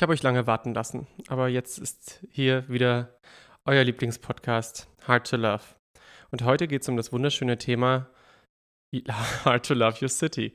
Ich 0.00 0.02
habe 0.02 0.14
euch 0.14 0.22
lange 0.22 0.46
warten 0.46 0.72
lassen, 0.72 1.06
aber 1.28 1.48
jetzt 1.48 1.76
ist 1.78 2.26
hier 2.30 2.66
wieder 2.70 3.18
euer 3.66 3.84
Lieblingspodcast 3.84 4.88
Hard 5.06 5.28
to 5.28 5.36
Love. 5.36 5.62
Und 6.30 6.42
heute 6.42 6.68
geht 6.68 6.80
es 6.80 6.88
um 6.88 6.96
das 6.96 7.12
wunderschöne 7.12 7.58
Thema 7.58 8.08
Hard 9.44 9.66
to 9.66 9.74
Love 9.74 9.98
Your 10.00 10.08
City. 10.08 10.54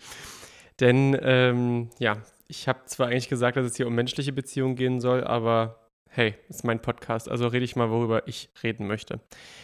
Denn 0.80 1.16
ähm, 1.22 1.92
ja, 2.00 2.24
ich 2.48 2.68
habe 2.68 2.86
zwar 2.86 3.10
eigentlich 3.10 3.30
gesagt, 3.30 3.56
dass 3.56 3.68
es 3.68 3.76
hier 3.76 3.86
um 3.86 3.94
menschliche 3.94 4.34
Beziehungen 4.34 4.76
gehen 4.76 5.00
soll, 5.00 5.24
aber 5.24 5.92
hey, 6.10 6.34
ist 6.50 6.64
mein 6.64 6.82
Podcast, 6.82 7.30
also 7.30 7.46
rede 7.46 7.66
ich 7.66 7.76
mal, 7.76 7.92
worüber 7.92 8.28
ich 8.28 8.50
reden 8.64 8.88
möchte. 8.88 9.20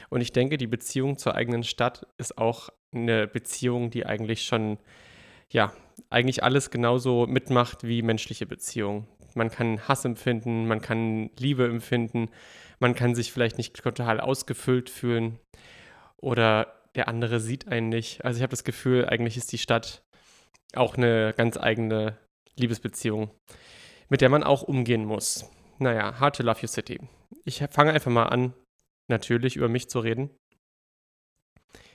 Und 0.09 0.21
ich 0.21 0.31
denke, 0.31 0.59
die 0.59 0.67
Beziehung 0.67 1.17
zur 1.17 1.33
eigenen 1.33 1.63
Stadt 1.63 2.05
ist 2.19 2.37
auch 2.37 2.69
eine 2.93 3.25
Beziehung, 3.25 3.89
die 3.89 4.05
eigentlich 4.05 4.43
schon, 4.43 4.77
ja, 5.49 5.73
eigentlich 6.11 6.43
alles 6.43 6.69
genauso 6.69 7.25
mitmacht 7.25 7.83
wie 7.83 8.03
menschliche 8.03 8.45
Beziehungen 8.45 9.07
man 9.35 9.49
kann 9.49 9.87
Hass 9.87 10.05
empfinden, 10.05 10.67
man 10.67 10.81
kann 10.81 11.29
Liebe 11.37 11.65
empfinden, 11.65 12.29
man 12.79 12.95
kann 12.95 13.15
sich 13.15 13.31
vielleicht 13.31 13.57
nicht 13.57 13.75
total 13.75 14.19
ausgefüllt 14.19 14.89
fühlen 14.89 15.39
oder 16.17 16.81
der 16.95 17.07
andere 17.07 17.39
sieht 17.39 17.67
einen 17.67 17.89
nicht. 17.89 18.23
Also 18.25 18.37
ich 18.37 18.43
habe 18.43 18.51
das 18.51 18.63
Gefühl, 18.63 19.05
eigentlich 19.05 19.37
ist 19.37 19.51
die 19.51 19.57
Stadt 19.57 20.03
auch 20.75 20.95
eine 20.97 21.33
ganz 21.35 21.57
eigene 21.57 22.17
Liebesbeziehung, 22.57 23.31
mit 24.09 24.21
der 24.21 24.29
man 24.29 24.43
auch 24.43 24.63
umgehen 24.63 25.05
muss. 25.05 25.49
Naja, 25.79 26.19
hard 26.19 26.35
to 26.35 26.43
love 26.43 26.61
your 26.61 26.67
city. 26.67 26.99
Ich 27.45 27.63
fange 27.71 27.91
einfach 27.91 28.11
mal 28.11 28.25
an, 28.25 28.53
natürlich 29.09 29.55
über 29.55 29.69
mich 29.69 29.89
zu 29.89 29.99
reden. 29.99 30.29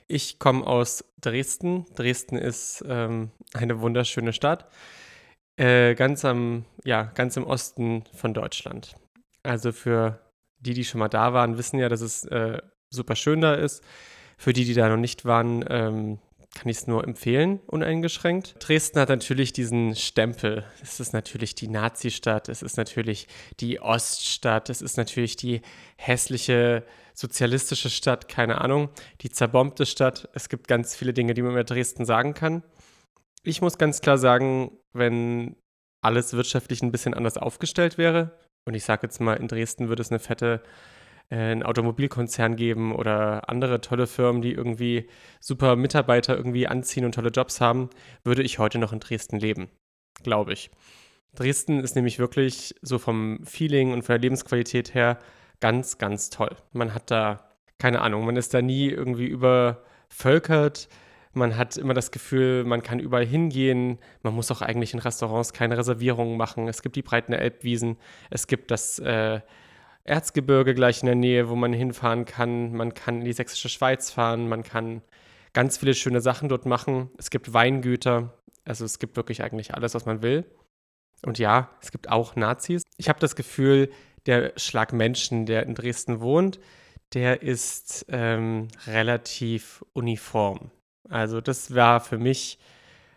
Ich 0.09 0.39
komme 0.39 0.67
aus 0.67 1.05
Dresden. 1.21 1.85
Dresden 1.95 2.37
ist 2.37 2.85
ähm, 2.87 3.31
eine 3.55 3.81
wunderschöne 3.81 4.33
Stadt. 4.33 4.71
Äh, 5.57 5.95
ganz 5.95 6.25
am, 6.25 6.65
ja, 6.85 7.05
ganz 7.15 7.37
im 7.37 7.45
Osten 7.45 8.05
von 8.15 8.35
Deutschland. 8.35 8.95
Also 9.43 9.73
für 9.73 10.21
die, 10.59 10.75
die 10.75 10.85
schon 10.85 10.99
mal 10.99 11.09
da 11.09 11.33
waren, 11.33 11.57
wissen 11.59 11.79
ja, 11.79 11.89
dass 11.89 12.01
es 12.01 12.25
äh, 12.25 12.59
super 12.91 13.17
schön 13.17 13.41
da 13.41 13.55
ist. 13.55 13.83
Für 14.37 14.53
die, 14.53 14.65
die 14.65 14.75
da 14.75 14.89
noch 14.89 14.97
nicht 14.99 15.25
waren, 15.25 15.65
ähm, 15.69 16.19
kann 16.55 16.69
ich 16.69 16.79
es 16.79 16.87
nur 16.87 17.05
empfehlen, 17.05 17.61
uneingeschränkt. 17.67 18.57
Dresden 18.59 18.99
hat 18.99 19.09
natürlich 19.09 19.53
diesen 19.53 19.95
Stempel. 19.95 20.65
Es 20.83 21.01
ist 21.01 21.13
natürlich 21.13 21.55
die 21.55 21.69
Nazi-Stadt, 21.69 22.49
es 22.49 22.63
ist 22.63 22.77
natürlich 22.77 23.27
die 23.61 23.81
Oststadt, 23.81 24.71
es 24.71 24.81
ist 24.83 24.97
natürlich 24.97 25.37
die 25.37 25.61
hässliche 25.97 26.85
sozialistische 27.15 27.91
Stadt, 27.91 28.29
keine 28.29 28.61
Ahnung, 28.61 28.91
die 29.23 29.31
zerbombte 29.31 29.87
Stadt. 29.87 30.29
Es 30.35 30.49
gibt 30.49 30.69
ganz 30.69 30.95
viele 30.97 31.13
Dinge, 31.13 31.35
die 31.35 31.43
man 31.43 31.53
über 31.53 31.65
Dresden 31.65 32.05
sagen 32.05 32.35
kann. 32.35 32.63
Ich 33.47 33.63
muss 33.63 33.79
ganz 33.79 34.01
klar 34.01 34.19
sagen, 34.19 34.77
wenn 34.93 35.55
alles 36.03 36.33
wirtschaftlich 36.33 36.83
ein 36.83 36.91
bisschen 36.91 37.15
anders 37.15 37.39
aufgestellt 37.39 37.97
wäre, 37.97 38.33
und 38.65 38.75
ich 38.75 38.83
sage 38.83 39.07
jetzt 39.07 39.21
mal, 39.21 39.35
in 39.35 39.47
Dresden 39.47 39.89
würde 39.89 40.03
es 40.03 40.11
eine 40.11 40.19
fette 40.19 40.65
äh, 41.31 41.37
einen 41.37 41.63
Automobilkonzern 41.63 42.57
geben 42.57 42.93
oder 42.93 43.49
andere 43.49 43.81
tolle 43.81 44.09
Firmen, 44.09 44.43
die 44.43 44.51
irgendwie 44.51 45.09
super 45.39 45.77
Mitarbeiter 45.77 46.37
irgendwie 46.37 46.67
anziehen 46.67 47.05
und 47.05 47.15
tolle 47.15 47.31
Jobs 47.31 47.61
haben, 47.61 47.89
würde 48.25 48.43
ich 48.43 48.59
heute 48.59 48.79
noch 48.79 48.93
in 48.93 48.99
Dresden 48.99 49.39
leben, 49.39 49.69
glaube 50.25 50.53
ich. 50.53 50.73
Dresden 51.37 51.79
ist 51.79 51.95
nämlich 51.95 52.19
wirklich 52.19 52.75
so 52.83 52.99
vom 52.99 53.45
Feeling 53.45 53.93
und 53.93 54.03
von 54.03 54.15
der 54.15 54.23
Lebensqualität 54.23 54.93
her 54.93 55.21
ganz, 55.61 55.99
ganz 55.99 56.31
toll. 56.31 56.57
Man 56.73 56.95
hat 56.95 57.13
da, 57.13 57.49
keine 57.79 58.01
Ahnung, 58.01 58.27
man 58.27 58.37
ist 58.37 58.55
da 58.55 58.61
nie 58.61 58.89
irgendwie 58.89 59.27
übervölkert. 59.27 60.89
Man 61.37 61.57
hat 61.57 61.77
immer 61.77 61.93
das 61.93 62.11
Gefühl, 62.11 62.65
man 62.65 62.83
kann 62.83 62.99
überall 62.99 63.27
hingehen. 63.27 63.99
Man 64.23 64.35
muss 64.35 64.51
auch 64.51 64.63
eigentlich 64.63 64.95
in 64.95 65.01
Restaurants 65.01 65.53
keine 65.53 65.77
Reservierungen 65.77 66.39
machen. 66.39 66.67
Es 66.67 66.81
gibt 66.81 66.97
die 66.97 67.03
breiten 67.03 67.35
Elbwiesen. 67.35 67.99
Es 68.31 68.47
gibt 68.47 68.71
das 68.71 68.99
äh, 68.99 69.41
Erzgebirge 70.05 70.75
gleich 70.75 71.03
in 71.03 71.07
der 71.07 71.15
Nähe, 71.15 71.51
wo 71.51 71.55
man 71.55 71.75
hinfahren 71.75 72.25
kann. 72.25 72.73
Man 72.73 72.95
kann 72.95 73.19
in 73.19 73.25
die 73.27 73.35
sächsische 73.35 73.69
Schweiz 73.69 74.11
fahren. 74.11 74.49
Man 74.49 74.63
kann 74.63 75.03
ganz 75.53 75.77
viele 75.77 75.93
schöne 75.93 76.23
Sachen 76.23 76.49
dort 76.49 76.65
machen. 76.65 77.11
Es 77.19 77.29
gibt 77.29 77.53
Weingüter. 77.53 78.33
Also 78.65 78.87
es 78.87 78.99
gibt 78.99 79.17
wirklich 79.17 79.43
eigentlich 79.43 79.75
alles, 79.75 79.95
was 79.95 80.07
man 80.07 80.23
will. 80.23 80.47
Und 81.23 81.39
ja, 81.39 81.71
es 81.83 81.93
gibt 81.93 82.09
auch 82.09 82.35
Nazis. 82.37 82.83
Ich 82.97 83.11
habe 83.11 83.21
das 83.21 83.37
Gefühl, 83.37 83.91
der 84.25 84.55
Schlag 84.57 84.95
Menschen, 84.95 85.45
der 85.45 85.65
in 85.65 85.75
Dresden 85.75 86.21
wohnt, 86.21 86.61
der 87.13 87.43
ist 87.43 88.07
ähm, 88.09 88.69
relativ 88.87 89.85
uniform. 89.93 90.71
Also 91.09 91.41
das 91.41 91.75
war 91.75 92.01
für 92.01 92.19
mich 92.19 92.59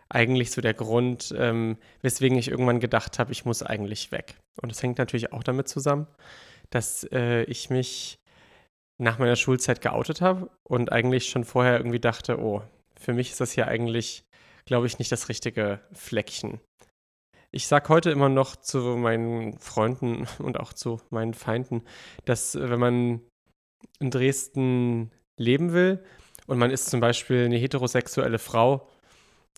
eigentlich 0.10 0.52
so 0.52 0.62
der 0.62 0.74
Grund, 0.74 1.34
ähm, 1.38 1.78
weswegen 2.02 2.38
ich 2.38 2.50
irgendwann 2.50 2.80
gedacht 2.80 3.20
habe, 3.20 3.32
ich 3.32 3.46
muss 3.46 3.62
eigentlich 3.64 4.12
weg. 4.12 4.36
Und 4.62 4.72
das 4.72 4.82
hängt 4.82 4.98
natürlich 4.98 5.32
auch 5.34 5.44
damit 5.44 5.68
zusammen, 5.68 6.08
dass 6.72 7.04
äh, 7.12 7.44
ich 7.44 7.70
mich 7.70 8.20
nach 9.00 9.18
meiner 9.18 9.36
Schulzeit 9.36 9.82
geoutet 9.82 10.22
habe 10.22 10.50
und 10.68 10.92
eigentlich 10.92 11.30
schon 11.30 11.46
vorher 11.46 11.78
irgendwie 11.78 12.00
dachte, 12.00 12.40
oh, 12.40 12.62
für 13.00 13.14
mich 13.14 13.32
ist 13.32 13.40
das 13.40 13.52
hier 13.52 13.68
eigentlich, 13.68 14.24
glaube 14.66 14.88
ich, 14.88 15.00
nicht 15.00 15.12
das 15.12 15.30
richtige 15.30 15.80
Fleckchen. 15.94 16.60
Ich 17.52 17.66
sage 17.68 17.90
heute 17.90 18.12
immer 18.12 18.30
noch 18.30 18.56
zu 18.56 18.80
meinen 18.98 19.58
Freunden 19.60 20.28
und 20.40 20.60
auch 20.60 20.74
zu 20.74 21.00
meinen 21.10 21.34
Feinden, 21.34 21.84
dass 22.26 22.56
äh, 22.56 22.70
wenn 22.70 22.80
man 22.80 23.22
in 24.00 24.12
Dresden 24.12 25.12
leben 25.38 25.72
will, 25.72 26.04
und 26.50 26.58
man 26.58 26.72
ist 26.72 26.90
zum 26.90 27.00
Beispiel 27.00 27.46
eine 27.46 27.58
heterosexuelle 27.58 28.40
Frau, 28.40 28.88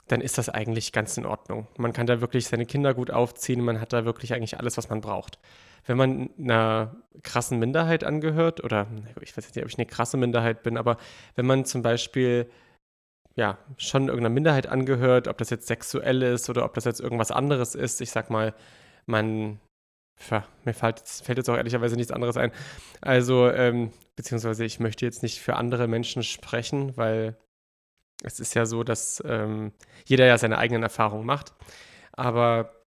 dann 0.07 0.19
ist 0.19 0.37
das 0.37 0.49
eigentlich 0.49 0.91
ganz 0.91 1.15
in 1.17 1.25
Ordnung. 1.25 1.67
Man 1.77 1.93
kann 1.93 2.05
da 2.05 2.19
wirklich 2.19 2.47
seine 2.47 2.65
Kinder 2.65 2.93
gut 2.93 3.11
aufziehen, 3.11 3.63
man 3.63 3.79
hat 3.79 3.93
da 3.93 4.03
wirklich 4.03 4.33
eigentlich 4.33 4.59
alles, 4.59 4.77
was 4.77 4.89
man 4.89 4.99
braucht. 4.99 5.39
Wenn 5.85 5.97
man 5.97 6.29
einer 6.37 6.97
krassen 7.23 7.59
Minderheit 7.59 8.03
angehört, 8.03 8.63
oder 8.63 8.87
ich 9.21 9.35
weiß 9.37 9.55
nicht, 9.55 9.63
ob 9.63 9.69
ich 9.69 9.77
eine 9.77 9.85
krasse 9.85 10.17
Minderheit 10.17 10.63
bin, 10.63 10.77
aber 10.77 10.97
wenn 11.35 11.45
man 11.45 11.63
zum 11.63 11.81
Beispiel 11.81 12.49
ja, 13.35 13.57
schon 13.77 14.09
irgendeiner 14.09 14.33
Minderheit 14.33 14.67
angehört, 14.67 15.29
ob 15.29 15.37
das 15.37 15.49
jetzt 15.49 15.67
sexuell 15.67 16.21
ist 16.21 16.49
oder 16.49 16.65
ob 16.65 16.73
das 16.73 16.83
jetzt 16.83 16.99
irgendwas 16.99 17.31
anderes 17.31 17.75
ist. 17.75 18.01
Ich 18.01 18.11
sag 18.11 18.29
mal, 18.29 18.53
man 19.05 19.61
mir 20.65 20.73
fällt, 20.73 20.99
fällt, 20.99 21.37
jetzt 21.37 21.49
auch 21.49 21.55
ehrlicherweise 21.55 21.95
nichts 21.95 22.11
anderes 22.11 22.35
ein. 22.35 22.51
Also, 22.99 23.49
ähm, 23.49 23.91
beziehungsweise 24.21 24.63
ich 24.65 24.79
möchte 24.79 25.03
jetzt 25.03 25.23
nicht 25.23 25.39
für 25.39 25.55
andere 25.55 25.87
Menschen 25.87 26.21
sprechen, 26.21 26.95
weil 26.95 27.35
es 28.21 28.39
ist 28.39 28.53
ja 28.53 28.67
so, 28.67 28.83
dass 28.83 29.19
ähm, 29.25 29.71
jeder 30.05 30.27
ja 30.27 30.37
seine 30.37 30.59
eigenen 30.59 30.83
Erfahrungen 30.83 31.25
macht. 31.25 31.55
Aber 32.11 32.83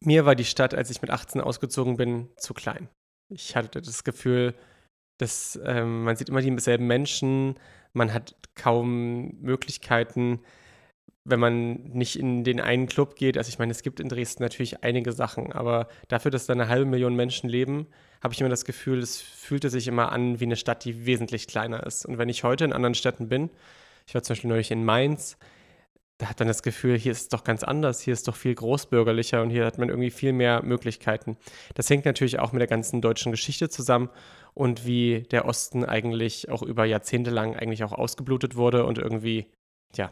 mir 0.00 0.24
war 0.24 0.34
die 0.34 0.46
Stadt, 0.46 0.72
als 0.72 0.88
ich 0.88 1.02
mit 1.02 1.10
18 1.10 1.42
ausgezogen 1.42 1.98
bin, 1.98 2.30
zu 2.38 2.54
klein. 2.54 2.88
Ich 3.28 3.56
hatte 3.56 3.82
das 3.82 4.04
Gefühl, 4.04 4.54
dass 5.18 5.60
ähm, 5.66 6.04
man 6.04 6.16
sieht 6.16 6.30
immer 6.30 6.40
dieselben 6.40 6.86
Menschen, 6.86 7.60
man 7.92 8.14
hat 8.14 8.34
kaum 8.54 9.38
Möglichkeiten, 9.42 10.40
wenn 11.30 11.40
man 11.40 11.74
nicht 11.92 12.18
in 12.18 12.44
den 12.44 12.60
einen 12.60 12.86
Club 12.86 13.16
geht, 13.16 13.36
also 13.38 13.48
ich 13.48 13.58
meine, 13.58 13.72
es 13.72 13.82
gibt 13.82 14.00
in 14.00 14.08
Dresden 14.08 14.42
natürlich 14.42 14.82
einige 14.82 15.12
Sachen, 15.12 15.52
aber 15.52 15.88
dafür, 16.08 16.30
dass 16.30 16.46
da 16.46 16.52
eine 16.52 16.68
halbe 16.68 16.86
Million 16.86 17.14
Menschen 17.14 17.48
leben, 17.48 17.86
habe 18.22 18.34
ich 18.34 18.40
immer 18.40 18.50
das 18.50 18.64
Gefühl, 18.64 18.98
es 18.98 19.20
fühlte 19.20 19.70
sich 19.70 19.86
immer 19.86 20.12
an 20.12 20.40
wie 20.40 20.44
eine 20.44 20.56
Stadt, 20.56 20.84
die 20.84 21.06
wesentlich 21.06 21.46
kleiner 21.46 21.84
ist. 21.86 22.06
Und 22.06 22.18
wenn 22.18 22.28
ich 22.28 22.44
heute 22.44 22.64
in 22.64 22.72
anderen 22.72 22.94
Städten 22.94 23.28
bin, 23.28 23.50
ich 24.06 24.14
war 24.14 24.22
zum 24.22 24.34
Beispiel 24.34 24.50
neulich 24.50 24.70
in 24.70 24.84
Mainz, 24.84 25.36
da 26.18 26.28
hat 26.28 26.40
man 26.40 26.48
das 26.48 26.64
Gefühl, 26.64 26.98
hier 26.98 27.12
ist 27.12 27.22
es 27.22 27.28
doch 27.28 27.44
ganz 27.44 27.62
anders, 27.62 28.00
hier 28.00 28.12
ist 28.12 28.26
doch 28.26 28.34
viel 28.34 28.54
großbürgerlicher 28.54 29.40
und 29.40 29.50
hier 29.50 29.64
hat 29.64 29.78
man 29.78 29.88
irgendwie 29.88 30.10
viel 30.10 30.32
mehr 30.32 30.62
Möglichkeiten. 30.64 31.36
Das 31.74 31.88
hängt 31.88 32.04
natürlich 32.04 32.40
auch 32.40 32.52
mit 32.52 32.60
der 32.60 32.66
ganzen 32.66 33.00
deutschen 33.00 33.30
Geschichte 33.30 33.68
zusammen 33.68 34.10
und 34.52 34.84
wie 34.84 35.22
der 35.30 35.44
Osten 35.44 35.84
eigentlich 35.84 36.48
auch 36.50 36.62
über 36.62 36.84
Jahrzehnte 36.84 37.30
lang 37.30 37.54
eigentlich 37.54 37.84
auch 37.84 37.92
ausgeblutet 37.92 38.56
wurde 38.56 38.84
und 38.84 38.98
irgendwie, 38.98 39.46
ja, 39.94 40.10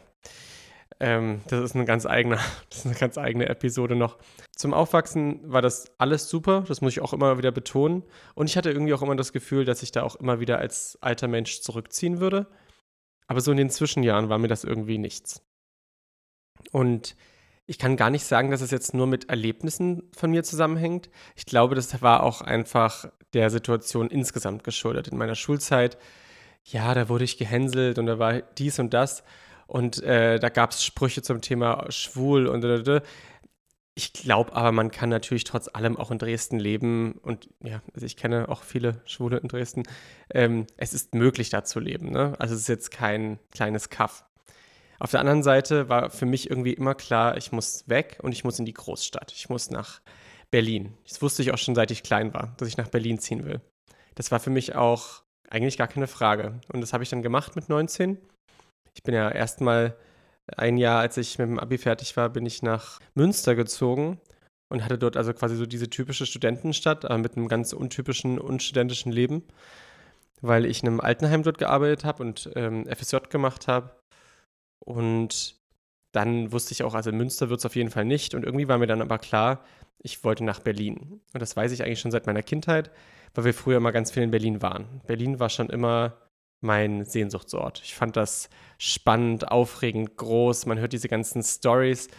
ähm, 0.99 1.41
das 1.47 1.63
ist 1.63 1.75
eine 1.75 1.85
ganz 1.85 2.05
eigene, 2.05 2.37
das 2.69 2.79
ist 2.79 2.85
eine 2.85 2.95
ganz 2.95 3.17
eigene 3.17 3.47
Episode 3.49 3.95
noch. 3.95 4.17
Zum 4.55 4.73
Aufwachsen 4.73 5.39
war 5.51 5.61
das 5.61 5.91
alles 5.97 6.29
super, 6.29 6.63
das 6.67 6.81
muss 6.81 6.93
ich 6.93 7.01
auch 7.01 7.13
immer 7.13 7.37
wieder 7.37 7.51
betonen. 7.51 8.03
Und 8.33 8.49
ich 8.49 8.57
hatte 8.57 8.71
irgendwie 8.71 8.93
auch 8.93 9.01
immer 9.01 9.15
das 9.15 9.33
Gefühl, 9.33 9.65
dass 9.65 9.83
ich 9.83 9.91
da 9.91 10.03
auch 10.03 10.15
immer 10.15 10.39
wieder 10.39 10.57
als 10.57 10.97
alter 11.01 11.27
Mensch 11.27 11.61
zurückziehen 11.61 12.19
würde. 12.19 12.47
Aber 13.27 13.41
so 13.41 13.51
in 13.51 13.57
den 13.57 13.69
Zwischenjahren 13.69 14.29
war 14.29 14.37
mir 14.37 14.47
das 14.47 14.63
irgendwie 14.63 14.97
nichts. 14.97 15.41
Und 16.71 17.15
ich 17.65 17.77
kann 17.77 17.97
gar 17.97 18.09
nicht 18.09 18.23
sagen, 18.23 18.49
dass 18.49 18.61
es 18.61 18.71
jetzt 18.71 18.93
nur 18.93 19.07
mit 19.07 19.29
Erlebnissen 19.29 20.03
von 20.15 20.31
mir 20.31 20.43
zusammenhängt. 20.43 21.09
Ich 21.35 21.45
glaube, 21.45 21.75
das 21.75 22.01
war 22.01 22.23
auch 22.23 22.41
einfach 22.41 23.11
der 23.33 23.49
Situation 23.49 24.09
insgesamt 24.09 24.63
geschuldet. 24.63 25.09
In 25.09 25.17
meiner 25.17 25.35
Schulzeit, 25.35 25.97
ja, 26.63 26.93
da 26.93 27.09
wurde 27.09 27.25
ich 27.25 27.37
gehänselt 27.37 27.99
und 27.99 28.05
da 28.05 28.19
war 28.19 28.41
dies 28.41 28.79
und 28.79 28.93
das. 28.93 29.23
Und 29.67 30.01
äh, 30.01 30.39
da 30.39 30.49
gab 30.49 30.71
es 30.71 30.83
Sprüche 30.83 31.21
zum 31.21 31.41
Thema 31.41 31.85
schwul 31.91 32.47
und 32.47 32.63
ich 33.97 34.13
glaube 34.13 34.53
aber, 34.55 34.71
man 34.71 34.91
kann 34.91 35.09
natürlich 35.09 35.43
trotz 35.43 35.69
allem 35.73 35.97
auch 35.97 36.11
in 36.11 36.19
Dresden 36.19 36.59
leben. 36.59 37.13
Und 37.13 37.49
ja, 37.63 37.81
also 37.95 38.05
ich 38.05 38.15
kenne 38.15 38.47
auch 38.47 38.61
viele 38.61 39.01
Schwule 39.05 39.37
in 39.37 39.47
Dresden. 39.47 39.83
Ähm, 40.31 40.67
es 40.77 40.93
ist 40.93 41.15
möglich, 41.15 41.49
da 41.49 41.63
zu 41.63 41.79
leben. 41.79 42.11
Ne? 42.11 42.35
Also 42.37 42.53
es 42.53 42.61
ist 42.61 42.67
jetzt 42.67 42.91
kein 42.91 43.39
kleines 43.51 43.89
Kaff. 43.89 44.23
Auf 44.99 45.09
der 45.09 45.19
anderen 45.19 45.41
Seite 45.41 45.89
war 45.89 46.11
für 46.11 46.27
mich 46.27 46.47
irgendwie 46.47 46.73
immer 46.73 46.93
klar, 46.93 47.37
ich 47.37 47.51
muss 47.51 47.89
weg 47.89 48.19
und 48.21 48.33
ich 48.33 48.43
muss 48.43 48.59
in 48.59 48.65
die 48.65 48.73
Großstadt. 48.73 49.31
Ich 49.31 49.49
muss 49.49 49.71
nach 49.71 50.01
Berlin. 50.51 50.93
Das 51.07 51.19
wusste 51.23 51.41
ich 51.41 51.51
auch 51.51 51.57
schon, 51.57 51.73
seit 51.73 51.89
ich 51.89 52.03
klein 52.03 52.35
war, 52.35 52.53
dass 52.57 52.67
ich 52.67 52.77
nach 52.77 52.89
Berlin 52.89 53.17
ziehen 53.17 53.45
will. 53.45 53.61
Das 54.13 54.29
war 54.29 54.39
für 54.39 54.51
mich 54.51 54.75
auch 54.75 55.23
eigentlich 55.49 55.77
gar 55.77 55.87
keine 55.87 56.07
Frage. 56.07 56.59
Und 56.71 56.81
das 56.81 56.93
habe 56.93 57.03
ich 57.03 57.09
dann 57.09 57.23
gemacht 57.23 57.55
mit 57.55 57.67
19. 57.67 58.19
Ich 58.97 59.03
bin 59.03 59.13
ja 59.13 59.29
erstmal 59.29 59.95
ein 60.57 60.75
Jahr, 60.77 61.01
als 61.01 61.17
ich 61.17 61.37
mit 61.37 61.47
dem 61.47 61.59
Abi 61.59 61.77
fertig 61.77 62.17
war, 62.17 62.29
bin 62.29 62.47
ich 62.47 62.63
nach 62.63 62.99
Münster 63.13 63.53
gezogen 63.53 64.19
und 64.69 64.83
hatte 64.83 64.97
dort 64.97 65.17
also 65.17 65.35
quasi 65.35 65.55
so 65.55 65.67
diese 65.67 65.87
typische 65.87 66.25
Studentenstadt, 66.25 67.05
aber 67.05 67.19
mit 67.19 67.37
einem 67.37 67.47
ganz 67.47 67.73
untypischen, 67.73 68.39
unstudentischen 68.39 69.11
Leben, 69.11 69.43
weil 70.41 70.65
ich 70.65 70.81
in 70.81 70.89
einem 70.89 70.99
Altenheim 70.99 71.43
dort 71.43 71.59
gearbeitet 71.59 72.05
habe 72.05 72.23
und 72.23 72.49
ähm, 72.55 72.87
FSJ 72.87 73.17
gemacht 73.29 73.67
habe. 73.67 73.91
Und 74.79 75.57
dann 76.11 76.51
wusste 76.51 76.71
ich 76.73 76.81
auch, 76.81 76.95
also 76.95 77.11
Münster 77.11 77.51
wird 77.51 77.59
es 77.59 77.67
auf 77.67 77.75
jeden 77.75 77.91
Fall 77.91 78.05
nicht. 78.05 78.33
Und 78.33 78.45
irgendwie 78.45 78.67
war 78.67 78.79
mir 78.79 78.87
dann 78.87 79.03
aber 79.03 79.19
klar, 79.19 79.63
ich 79.99 80.23
wollte 80.23 80.43
nach 80.43 80.59
Berlin. 80.59 81.21
Und 81.33 81.39
das 81.39 81.55
weiß 81.55 81.71
ich 81.71 81.83
eigentlich 81.83 81.99
schon 81.99 82.11
seit 82.11 82.25
meiner 82.25 82.41
Kindheit, 82.41 82.89
weil 83.35 83.45
wir 83.45 83.53
früher 83.53 83.77
immer 83.77 83.91
ganz 83.91 84.09
viel 84.09 84.23
in 84.23 84.31
Berlin 84.31 84.63
waren. 84.63 85.01
Berlin 85.05 85.39
war 85.39 85.49
schon 85.49 85.69
immer 85.69 86.17
mein 86.61 87.05
Sehnsuchtsort. 87.05 87.81
Ich 87.83 87.95
fand 87.95 88.15
das 88.15 88.49
spannend, 88.77 89.51
aufregend, 89.51 90.17
groß. 90.17 90.65
Man 90.65 90.79
hört 90.79 90.93
diese 90.93 91.07
ganzen 91.07 91.43
Stories. 91.43 92.09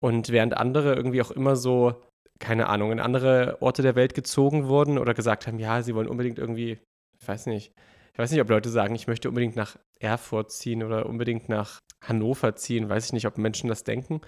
Und 0.00 0.30
während 0.30 0.56
andere 0.56 0.94
irgendwie 0.94 1.22
auch 1.22 1.30
immer 1.30 1.56
so, 1.56 2.00
keine 2.38 2.68
Ahnung, 2.68 2.92
in 2.92 3.00
andere 3.00 3.58
Orte 3.60 3.82
der 3.82 3.96
Welt 3.96 4.14
gezogen 4.14 4.68
wurden 4.68 4.98
oder 4.98 5.14
gesagt 5.14 5.46
haben, 5.46 5.58
ja, 5.58 5.82
sie 5.82 5.94
wollen 5.94 6.08
unbedingt 6.08 6.38
irgendwie, 6.38 6.78
ich 7.20 7.28
weiß 7.28 7.46
nicht, 7.46 7.72
ich 8.12 8.18
weiß 8.18 8.30
nicht, 8.30 8.40
ob 8.40 8.50
Leute 8.50 8.70
sagen, 8.70 8.94
ich 8.94 9.06
möchte 9.06 9.28
unbedingt 9.28 9.56
nach 9.56 9.76
Erfurt 10.00 10.50
ziehen 10.50 10.82
oder 10.82 11.06
unbedingt 11.06 11.48
nach 11.48 11.78
Hannover 12.04 12.56
ziehen. 12.56 12.88
Weiß 12.88 13.06
ich 13.06 13.12
nicht, 13.12 13.26
ob 13.26 13.38
Menschen 13.38 13.68
das 13.68 13.84
denken. 13.84 14.20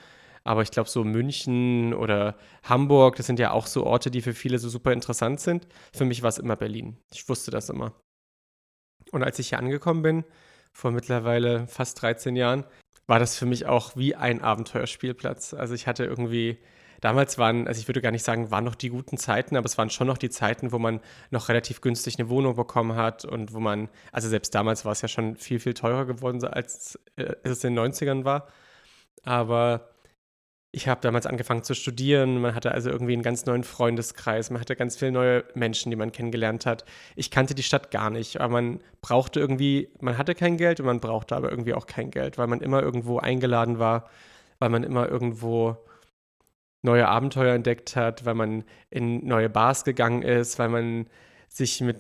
Aber 0.45 0.63
ich 0.63 0.71
glaube, 0.71 0.89
so 0.89 1.05
München 1.05 1.93
oder 1.93 2.37
Hamburg, 2.63 3.17
das 3.17 3.27
sind 3.27 3.39
ja 3.39 3.51
auch 3.51 3.67
so 3.67 3.85
Orte, 3.85 4.11
die 4.11 4.23
für 4.23 4.33
viele 4.33 4.59
so 4.59 4.69
super 4.69 4.93
interessant 4.93 5.41
sind. 5.41 5.67
Für 5.93 6.05
mich 6.05 6.23
war 6.23 6.29
es 6.29 6.39
immer 6.39 6.57
Berlin. 6.57 6.97
Ich 7.13 7.29
wusste 7.29 7.51
das 7.51 7.69
immer. 7.69 7.93
Und 9.13 9.23
als 9.23 9.39
ich 9.39 9.49
hier 9.51 9.59
angekommen 9.59 10.03
bin, 10.03 10.25
vor 10.73 10.91
mittlerweile 10.91 11.67
fast 11.67 12.01
13 12.01 12.37
Jahren, 12.37 12.65
war 13.07 13.19
das 13.19 13.37
für 13.37 13.47
mich 13.47 13.67
auch 13.67 13.97
wie 13.97 14.15
ein 14.15 14.41
Abenteuerspielplatz. 14.41 15.53
Also 15.53 15.75
ich 15.75 15.89
hatte 15.89 16.05
irgendwie, 16.05 16.59
damals 17.01 17.39
waren, 17.39 17.67
also 17.67 17.81
ich 17.81 17.89
würde 17.89 18.01
gar 18.01 18.13
nicht 18.13 18.25
sagen, 18.25 18.53
waren 18.53 18.65
noch 18.65 18.77
die 18.77 18.89
guten 18.89 19.17
Zeiten, 19.17 19.57
aber 19.57 19.67
es 19.67 19.77
waren 19.79 19.91
schon 19.91 20.07
noch 20.07 20.19
die 20.19 20.31
Zeiten, 20.31 20.71
wo 20.71 20.79
man 20.79 21.01
noch 21.31 21.49
relativ 21.49 21.81
günstig 21.81 22.19
eine 22.19 22.29
Wohnung 22.29 22.55
bekommen 22.55 22.95
hat 22.95 23.25
und 23.25 23.53
wo 23.53 23.59
man, 23.59 23.89
also 24.13 24.29
selbst 24.29 24.55
damals 24.55 24.85
war 24.85 24.93
es 24.93 25.03
ja 25.03 25.09
schon 25.09 25.37
viel, 25.37 25.59
viel 25.59 25.75
teurer 25.75 26.05
geworden, 26.05 26.45
als 26.45 27.01
äh, 27.17 27.35
es 27.43 27.65
in 27.65 27.75
den 27.75 27.93
90ern 27.93 28.25
war. 28.25 28.47
Aber 29.25 29.90
ich 30.73 30.87
habe 30.87 31.01
damals 31.01 31.27
angefangen 31.27 31.65
zu 31.65 31.75
studieren. 31.75 32.41
Man 32.41 32.55
hatte 32.55 32.73
also 32.73 32.91
irgendwie 32.91 33.15
einen 33.15 33.23
ganz 33.23 33.45
neuen 33.45 33.65
Freundeskreis. 33.65 34.51
Man 34.51 34.61
hatte 34.61 34.77
ganz 34.77 34.97
viele 34.97 35.11
neue 35.11 35.45
Menschen, 35.55 35.91
die 35.91 35.97
man 35.97 36.13
kennengelernt 36.13 36.65
hat. 36.65 36.85
Ich 37.17 37.31
kannte 37.31 37.55
die 37.55 37.65
Stadt 37.65 37.91
gar 37.91 38.11
nicht, 38.11 38.41
aber 38.41 38.53
man 38.53 38.81
brauchte 39.03 39.41
irgendwie, 39.41 39.89
man 40.01 40.17
hatte 40.17 40.35
kein 40.35 40.57
Geld 40.57 40.79
und 40.79 40.87
man 40.87 41.01
brauchte 41.01 41.35
aber 41.35 41.51
irgendwie 41.51 41.75
auch 41.75 41.87
kein 41.87 42.11
Geld, 42.11 42.39
weil 42.39 42.47
man 42.47 42.61
immer 42.61 42.83
irgendwo 42.83 43.19
eingeladen 43.19 43.81
war, 43.81 44.09
weil 44.61 44.71
man 44.71 44.85
immer 44.85 45.09
irgendwo 45.09 45.77
neue 46.83 47.09
Abenteuer 47.09 47.55
entdeckt 47.55 47.97
hat, 47.97 48.25
weil 48.25 48.35
man 48.35 48.65
in 48.91 49.27
neue 49.27 49.51
Bars 49.51 49.85
gegangen 49.85 50.23
ist, 50.23 50.59
weil 50.59 50.69
man 50.69 51.07
sich 51.49 51.81
mit 51.81 51.99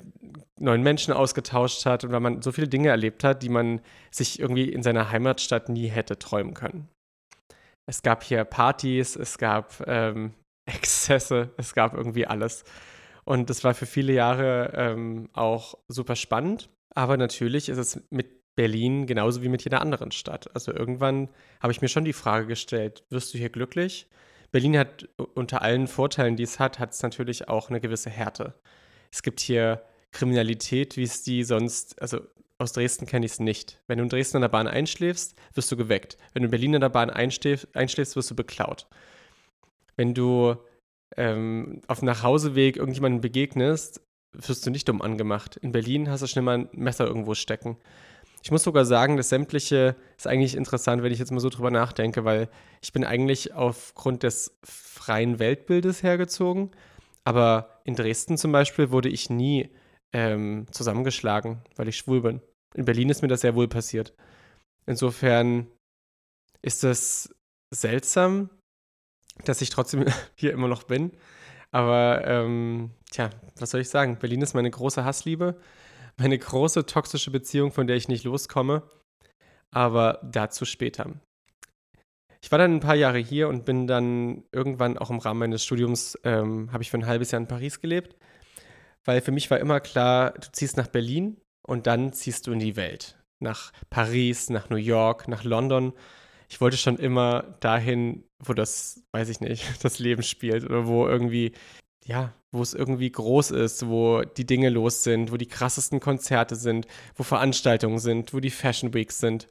neuen 0.61 0.82
Menschen 0.82 1.12
ausgetauscht 1.12 1.84
hat 1.87 2.05
und 2.05 2.12
weil 2.12 2.20
man 2.20 2.40
so 2.40 2.52
viele 2.52 2.69
Dinge 2.69 2.88
erlebt 2.88 3.25
hat, 3.25 3.43
die 3.43 3.49
man 3.49 3.81
sich 4.12 4.38
irgendwie 4.38 4.69
in 4.70 4.84
seiner 4.84 5.11
Heimatstadt 5.11 5.69
nie 5.69 5.88
hätte 5.88 6.20
träumen 6.20 6.55
können. 6.55 6.88
Es 7.91 8.03
gab 8.03 8.23
hier 8.23 8.45
Partys, 8.45 9.17
es 9.17 9.37
gab 9.37 9.83
ähm, 9.89 10.33
Exzesse, 10.65 11.51
es 11.57 11.75
gab 11.75 11.93
irgendwie 11.93 12.25
alles. 12.25 12.63
Und 13.25 13.51
das 13.51 13.65
war 13.65 13.75
für 13.75 13.85
viele 13.85 14.13
Jahre 14.13 14.73
ähm, 14.77 15.29
auch 15.33 15.75
super 15.89 16.15
spannend. 16.15 16.71
Aber 16.95 17.17
natürlich 17.17 17.69
ist 17.69 17.79
es 17.79 18.01
mit 18.11 18.55
Berlin 18.55 19.07
genauso 19.07 19.43
wie 19.43 19.49
mit 19.49 19.65
jeder 19.65 19.81
anderen 19.81 20.13
Stadt. 20.13 20.55
Also 20.55 20.73
irgendwann 20.73 21.31
habe 21.61 21.73
ich 21.73 21.83
mir 21.83 21.89
schon 21.89 22.05
die 22.05 22.13
Frage 22.13 22.47
gestellt, 22.47 23.03
wirst 23.11 23.35
du 23.35 23.39
hier 23.39 23.51
glücklich? 23.51 24.09
Berlin 24.53 24.79
hat 24.79 25.09
unter 25.35 25.63
allen 25.63 25.89
Vorteilen, 25.89 26.37
die 26.37 26.45
es 26.45 26.61
hat, 26.61 26.79
hat 26.79 26.93
es 26.93 27.03
natürlich 27.03 27.49
auch 27.49 27.71
eine 27.71 27.81
gewisse 27.81 28.11
Härte. 28.11 28.55
Es 29.11 29.23
gibt 29.23 29.41
hier 29.41 29.83
Kriminalität, 30.13 30.97
wie 30.97 31.03
es 31.03 31.25
die 31.25 31.43
sonst, 31.43 32.01
also 32.01 32.21
aus 32.61 32.73
Dresden 32.73 33.07
kenne 33.07 33.27
ich 33.27 33.33
es 33.33 33.41
nicht. 33.41 33.81
Wenn 33.87 33.99
du 33.99 34.05
in 34.05 34.11
Dresden 34.11 34.37
an 34.37 34.43
der 34.43 34.49
Bahn 34.49 34.69
einschläfst, 34.69 35.35
wirst 35.55 35.73
du 35.73 35.77
geweckt. 35.77 36.19
Wenn 36.33 36.43
du 36.43 36.47
in 36.49 36.51
Berlin 36.51 36.75
an 36.75 36.83
der 36.83 36.91
Bahn 36.91 37.11
einschläfst, 37.11 37.75
einschläfst 37.75 38.17
wirst 38.17 38.31
du 38.31 38.37
beklaut. 38.37 38.87
Wenn 39.97 40.15
du 40.15 40.57
ähm, 41.17 41.81
auf 41.89 42.01
dem 42.01 42.07
Nachhauseweg 42.07 42.77
irgendjemandem 42.77 43.23
begegnest, 43.23 44.03
wirst 44.33 44.65
du 44.67 44.71
nicht 44.71 44.89
dumm 44.89 45.03
angemacht. 45.03 45.57
In 45.57 45.73
Berlin 45.73 46.11
hast 46.11 46.21
du 46.21 46.27
schnell 46.27 46.45
mal 46.45 46.59
ein 46.59 46.69
Messer 46.73 47.07
irgendwo 47.07 47.35
stecken. 47.35 47.79
Ich 48.43 48.51
muss 48.51 48.63
sogar 48.63 48.85
sagen, 48.85 49.17
das 49.17 49.29
Sämtliche 49.29 49.97
ist 50.17 50.27
eigentlich 50.27 50.55
interessant, 50.55 51.03
wenn 51.03 51.13
ich 51.13 51.19
jetzt 51.19 51.33
mal 51.33 51.41
so 51.41 51.51
drüber 51.51 51.71
nachdenke, 51.71 52.25
weil 52.25 52.49
ich 52.81 52.93
bin 52.93 53.05
eigentlich 53.05 53.55
aufgrund 53.55 54.23
des 54.23 54.59
freien 54.63 55.39
Weltbildes 55.39 56.03
hergezogen. 56.03 56.71
Aber 57.25 57.81
in 57.85 57.97
Dresden 57.97 58.39
zum 58.39 58.53
Beispiel 58.53 58.91
wurde 58.91 59.09
ich 59.09 59.29
nie 59.31 59.71
ähm, 60.13 60.67
zusammengeschlagen, 60.71 61.63
weil 61.77 61.89
ich 61.89 61.97
schwul 61.97 62.23
bin. 62.23 62.41
In 62.75 62.84
Berlin 62.84 63.11
ist 63.11 63.22
mir 63.22 63.28
das 63.28 63.40
sehr 63.40 63.55
wohl 63.55 63.69
passiert. 63.69 64.14
Insofern 64.87 65.67
ist 66.62 66.84
es 66.84 67.34
seltsam, 67.72 68.50
dass 69.44 69.62
ich 69.62 69.70
trotzdem 69.70 70.05
hier 70.37 70.52
immer 70.52 70.69
noch 70.69 70.84
bin. 70.84 71.12
Aber 71.72 72.26
ähm, 72.26 72.90
tja, 73.11 73.31
was 73.58 73.70
soll 73.70 73.81
ich 73.81 73.88
sagen? 73.88 74.19
Berlin 74.19 74.43
ist 74.43 74.55
meine 74.55 74.70
große 74.70 75.05
Hassliebe, 75.05 75.61
meine 76.17 76.38
große 76.38 76.87
toxische 76.87 77.31
Beziehung, 77.31 77.72
von 77.72 77.87
der 77.87 77.96
ich 77.96 78.08
nicht 78.08 78.25
loskomme. 78.25 78.82
Aber 79.72 80.20
dazu 80.25 80.64
später. 80.64 81.12
Ich 82.43 82.50
war 82.50 82.58
dann 82.58 82.75
ein 82.75 82.81
paar 82.81 82.96
Jahre 82.96 83.19
hier 83.19 83.49
und 83.49 83.64
bin 83.64 83.87
dann 83.87 84.44
irgendwann 84.50 84.99
auch 84.99 85.11
im 85.11 85.19
Rahmen 85.19 85.40
meines 85.40 85.64
Studiums, 85.64 86.19
ähm, 86.25 86.72
habe 86.72 86.82
ich 86.82 86.90
für 86.90 86.99
ein 86.99 87.06
halbes 87.06 87.31
Jahr 87.31 87.40
in 87.40 87.46
Paris 87.46 87.81
gelebt 87.81 88.17
weil 89.05 89.20
für 89.20 89.32
mich 89.32 89.50
war 89.50 89.58
immer 89.58 89.81
klar, 89.81 90.32
du 90.32 90.52
ziehst 90.52 90.76
nach 90.76 90.88
Berlin 90.88 91.40
und 91.67 91.87
dann 91.87 92.12
ziehst 92.12 92.47
du 92.47 92.53
in 92.53 92.59
die 92.59 92.77
Welt. 92.77 93.19
Nach 93.41 93.73
Paris, 93.89 94.51
nach 94.51 94.71
New 94.71 94.77
York, 94.77 95.29
nach 95.29 95.45
London. 95.45 95.93
Ich 96.49 96.61
wollte 96.61 96.77
schon 96.77 96.97
immer 96.97 97.43
dahin, 97.61 98.25
wo 98.45 98.53
das, 98.53 99.03
weiß 99.12 99.29
ich 99.29 99.41
nicht, 99.41 99.65
das 99.85 99.99
Leben 99.99 100.23
spielt 100.23 100.65
oder 100.65 100.87
wo 100.87 101.07
irgendwie, 101.07 101.53
ja, 102.05 102.35
wo 102.53 102.62
es 102.62 102.75
irgendwie 102.75 103.11
groß 103.11 103.53
ist, 103.53 103.87
wo 103.87 104.23
die 104.23 104.46
Dinge 104.46 104.69
los 104.69 105.05
sind, 105.05 105.32
wo 105.32 105.37
die 105.37 105.46
krassesten 105.46 106.01
Konzerte 106.01 106.56
sind, 106.56 106.87
wo 107.15 107.23
Veranstaltungen 107.23 107.99
sind, 107.99 108.34
wo 108.34 108.41
die 108.41 108.51
Fashion 108.51 108.93
Weeks 108.93 109.19
sind. 109.20 109.49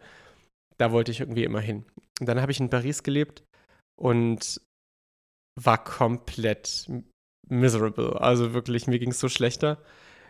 Da 0.78 0.92
wollte 0.92 1.12
ich 1.12 1.20
irgendwie 1.20 1.44
immer 1.44 1.62
hin. 1.62 1.86
Und 2.20 2.28
dann 2.28 2.42
habe 2.42 2.52
ich 2.52 2.60
in 2.60 2.70
Paris 2.70 3.04
gelebt 3.04 3.44
und 3.98 4.62
war 5.56 5.84
komplett 5.84 6.90
miserable. 7.48 8.20
Also 8.22 8.54
wirklich, 8.54 8.88
mir 8.88 9.00
ging 9.00 9.12
es 9.12 9.20
so 9.20 9.30
schlechter. 9.30 9.82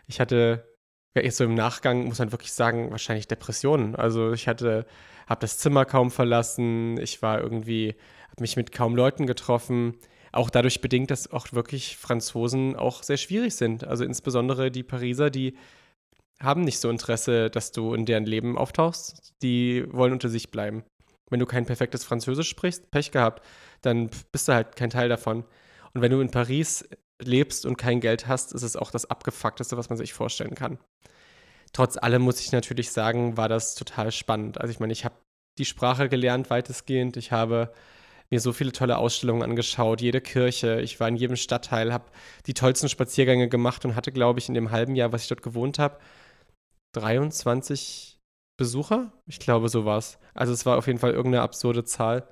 Ich 0.06 0.20
hatte, 0.20 0.69
ja, 1.16 1.22
jetzt 1.22 1.38
so 1.38 1.44
im 1.44 1.54
Nachgang 1.54 2.04
muss 2.04 2.18
man 2.18 2.32
wirklich 2.32 2.52
sagen, 2.52 2.90
wahrscheinlich 2.90 3.26
Depressionen. 3.26 3.96
Also 3.96 4.32
ich 4.32 4.46
hatte, 4.46 4.86
habe 5.26 5.40
das 5.40 5.58
Zimmer 5.58 5.84
kaum 5.84 6.10
verlassen. 6.10 6.98
Ich 7.00 7.22
war 7.22 7.40
irgendwie, 7.40 7.96
habe 8.30 8.42
mich 8.42 8.56
mit 8.56 8.72
kaum 8.72 8.94
Leuten 8.94 9.26
getroffen. 9.26 9.96
Auch 10.32 10.50
dadurch 10.50 10.80
bedingt, 10.80 11.10
dass 11.10 11.30
auch 11.32 11.52
wirklich 11.52 11.96
Franzosen 11.96 12.76
auch 12.76 13.02
sehr 13.02 13.16
schwierig 13.16 13.56
sind. 13.56 13.84
Also 13.84 14.04
insbesondere 14.04 14.70
die 14.70 14.84
Pariser, 14.84 15.30
die 15.30 15.56
haben 16.40 16.62
nicht 16.62 16.78
so 16.78 16.88
Interesse, 16.88 17.50
dass 17.50 17.72
du 17.72 17.92
in 17.94 18.06
deren 18.06 18.24
Leben 18.24 18.56
auftauchst. 18.56 19.34
Die 19.42 19.84
wollen 19.90 20.12
unter 20.12 20.28
sich 20.28 20.50
bleiben. 20.52 20.84
Wenn 21.28 21.40
du 21.40 21.46
kein 21.46 21.66
perfektes 21.66 22.04
Französisch 22.04 22.48
sprichst, 22.48 22.90
Pech 22.90 23.10
gehabt, 23.10 23.44
dann 23.82 24.10
bist 24.32 24.48
du 24.48 24.52
halt 24.52 24.76
kein 24.76 24.90
Teil 24.90 25.08
davon. 25.08 25.44
Und 25.92 26.02
wenn 26.02 26.12
du 26.12 26.20
in 26.20 26.30
Paris 26.30 26.88
lebst 27.20 27.66
und 27.66 27.76
kein 27.76 28.00
Geld 28.00 28.26
hast, 28.26 28.52
ist 28.52 28.62
es 28.62 28.76
auch 28.76 28.90
das 28.90 29.06
abgefuckteste, 29.06 29.76
was 29.76 29.88
man 29.88 29.98
sich 29.98 30.12
vorstellen 30.12 30.54
kann. 30.54 30.78
Trotz 31.72 31.96
allem 31.96 32.22
muss 32.22 32.40
ich 32.40 32.52
natürlich 32.52 32.90
sagen, 32.90 33.36
war 33.36 33.48
das 33.48 33.74
total 33.74 34.10
spannend. 34.12 34.60
Also 34.60 34.72
ich 34.72 34.80
meine, 34.80 34.92
ich 34.92 35.04
habe 35.04 35.14
die 35.58 35.64
Sprache 35.64 36.08
gelernt 36.08 36.50
weitestgehend. 36.50 37.16
Ich 37.16 37.32
habe 37.32 37.72
mir 38.30 38.40
so 38.40 38.52
viele 38.52 38.72
tolle 38.72 38.98
Ausstellungen 38.98 39.42
angeschaut, 39.42 40.00
jede 40.00 40.20
Kirche. 40.20 40.80
Ich 40.80 41.00
war 41.00 41.08
in 41.08 41.16
jedem 41.16 41.36
Stadtteil, 41.36 41.92
habe 41.92 42.10
die 42.46 42.54
tollsten 42.54 42.88
Spaziergänge 42.88 43.48
gemacht 43.48 43.84
und 43.84 43.94
hatte, 43.94 44.12
glaube 44.12 44.38
ich, 44.38 44.48
in 44.48 44.54
dem 44.54 44.70
halben 44.70 44.94
Jahr, 44.94 45.12
was 45.12 45.22
ich 45.22 45.28
dort 45.28 45.42
gewohnt 45.42 45.78
habe, 45.78 45.98
23 46.94 48.18
Besucher. 48.56 49.12
Ich 49.26 49.38
glaube, 49.38 49.68
so 49.68 49.84
war 49.84 49.98
es. 49.98 50.18
Also 50.34 50.52
es 50.52 50.66
war 50.66 50.78
auf 50.78 50.86
jeden 50.86 50.98
Fall 50.98 51.12
irgendeine 51.12 51.42
absurde 51.42 51.84
Zahl 51.84 52.28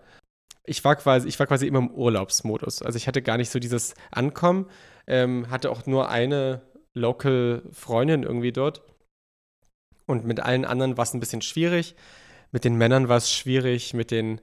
ich 0.69 0.85
war 0.85 0.97
quasi, 0.97 1.29
ich 1.29 1.39
war 1.39 1.47
quasi 1.47 1.67
immer 1.67 1.79
im 1.79 1.91
Urlaubsmodus. 1.91 2.83
Also 2.83 2.97
ich 2.97 3.07
hatte 3.09 3.23
gar 3.23 3.37
nicht 3.37 3.51
so 3.51 3.59
dieses 3.59 3.95
Ankommen, 4.11 4.67
ähm, 5.07 5.51
hatte 5.51 5.71
auch 5.71 5.87
nur 5.87 6.11
eine 6.11 6.63
Local-Freundin 6.95 8.23
irgendwie 8.23 8.53
dort. 8.53 8.83
Und 10.07 10.25
mit 10.25 10.41
allen 10.41 10.65
anderen 10.65 10.97
war 10.97 11.05
es 11.05 11.15
ein 11.15 11.21
bisschen 11.21 11.43
schwierig. 11.43 11.95
Mit 12.51 12.65
den 12.65 12.77
Männern 12.77 13.09
war 13.09 13.19
es 13.19 13.31
schwierig, 13.31 13.95
mit 13.95 14.11
den 14.11 14.41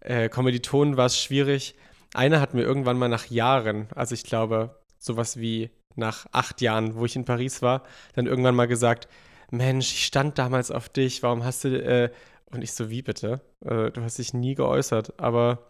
äh, 0.00 0.28
Kommilitonen 0.28 0.96
war 0.96 1.06
es 1.06 1.18
schwierig. 1.18 1.74
Einer 2.14 2.40
hat 2.40 2.54
mir 2.54 2.62
irgendwann 2.62 2.98
mal 2.98 3.08
nach 3.08 3.26
Jahren, 3.26 3.88
also 3.94 4.14
ich 4.14 4.24
glaube, 4.24 4.80
sowas 4.98 5.38
wie 5.38 5.70
nach 5.94 6.26
acht 6.32 6.60
Jahren, 6.60 6.94
wo 6.94 7.04
ich 7.04 7.16
in 7.16 7.24
Paris 7.24 7.62
war, 7.62 7.82
dann 8.14 8.26
irgendwann 8.26 8.54
mal 8.54 8.68
gesagt, 8.68 9.08
Mensch, 9.50 9.92
ich 9.92 10.06
stand 10.06 10.38
damals 10.38 10.70
auf 10.70 10.88
dich, 10.88 11.22
warum 11.22 11.44
hast 11.44 11.64
du, 11.64 11.82
äh, 11.82 12.10
und 12.52 12.62
ich 12.62 12.72
so, 12.72 12.90
wie 12.90 13.02
bitte? 13.02 13.40
Äh, 13.64 13.90
du 13.90 14.02
hast 14.02 14.18
dich 14.18 14.34
nie 14.34 14.54
geäußert, 14.54 15.18
aber, 15.18 15.66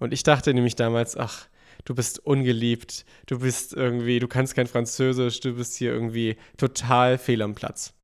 und 0.00 0.12
ich 0.12 0.22
dachte 0.22 0.52
nämlich 0.54 0.76
damals, 0.76 1.16
ach, 1.16 1.46
du 1.84 1.94
bist 1.94 2.24
ungeliebt, 2.24 3.04
du 3.26 3.40
bist 3.40 3.74
irgendwie, 3.74 4.18
du 4.18 4.28
kannst 4.28 4.54
kein 4.54 4.66
Französisch, 4.66 5.40
du 5.40 5.54
bist 5.54 5.76
hier 5.76 5.92
irgendwie 5.92 6.36
total 6.56 7.18
fehl 7.18 7.42
am 7.42 7.54
Platz. 7.54 7.94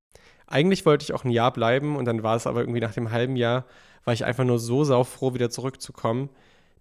Eigentlich 0.47 0.87
wollte 0.87 1.05
ich 1.05 1.13
auch 1.13 1.25
ein 1.25 1.31
Jahr 1.31 1.53
bleiben 1.53 1.97
und 1.97 2.05
dann 2.05 2.23
war 2.23 2.37
es 2.37 2.47
aber 2.47 2.61
irgendwie 2.61 2.81
nach 2.81 2.95
dem 2.95 3.11
halben 3.11 3.37
Jahr, 3.37 3.67
war 4.05 4.15
ich 4.15 4.25
einfach 4.25 4.45
nur 4.45 4.59
so 4.59 4.85
saufroh, 4.85 5.35
wieder 5.35 5.51
zurückzukommen, 5.51 6.31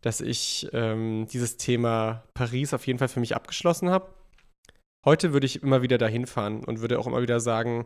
dass 0.01 0.21
ich 0.21 0.69
ähm, 0.73 1.27
dieses 1.31 1.57
Thema 1.57 2.23
Paris 2.33 2.73
auf 2.73 2.87
jeden 2.87 2.99
Fall 2.99 3.09
für 3.09 3.19
mich 3.19 3.35
abgeschlossen 3.35 3.89
habe. 3.89 4.13
Heute 5.05 5.33
würde 5.33 5.45
ich 5.45 5.63
immer 5.63 5.81
wieder 5.81 5.97
dahin 5.97 6.25
fahren 6.25 6.63
und 6.63 6.81
würde 6.81 6.99
auch 6.99 7.07
immer 7.07 7.21
wieder 7.21 7.39
sagen, 7.39 7.85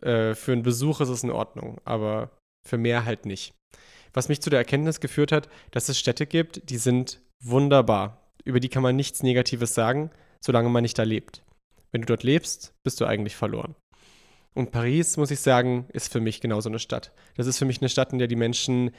äh, 0.00 0.34
für 0.34 0.52
einen 0.52 0.62
Besuch 0.62 1.00
ist 1.00 1.08
es 1.08 1.22
in 1.22 1.30
Ordnung, 1.30 1.80
aber 1.84 2.30
für 2.64 2.78
mehr 2.78 3.04
halt 3.04 3.26
nicht. 3.26 3.54
Was 4.12 4.28
mich 4.28 4.40
zu 4.40 4.50
der 4.50 4.60
Erkenntnis 4.60 5.00
geführt 5.00 5.32
hat, 5.32 5.48
dass 5.70 5.88
es 5.88 5.98
Städte 5.98 6.26
gibt, 6.26 6.70
die 6.70 6.78
sind 6.78 7.20
wunderbar. 7.42 8.30
Über 8.44 8.60
die 8.60 8.68
kann 8.68 8.82
man 8.82 8.96
nichts 8.96 9.22
Negatives 9.22 9.74
sagen, 9.74 10.10
solange 10.40 10.68
man 10.68 10.82
nicht 10.82 10.98
da 10.98 11.02
lebt. 11.02 11.42
Wenn 11.90 12.02
du 12.02 12.06
dort 12.06 12.22
lebst, 12.22 12.74
bist 12.82 13.00
du 13.00 13.06
eigentlich 13.06 13.36
verloren. 13.36 13.74
Und 14.54 14.70
Paris, 14.70 15.16
muss 15.16 15.32
ich 15.32 15.40
sagen, 15.40 15.88
ist 15.92 16.12
für 16.12 16.20
mich 16.20 16.40
genauso 16.40 16.68
eine 16.68 16.78
Stadt. 16.78 17.12
Das 17.36 17.46
ist 17.46 17.58
für 17.58 17.64
mich 17.64 17.80
eine 17.80 17.88
Stadt, 17.88 18.12
in 18.12 18.18
der 18.18 18.28
die 18.28 18.36
Menschen 18.36 18.92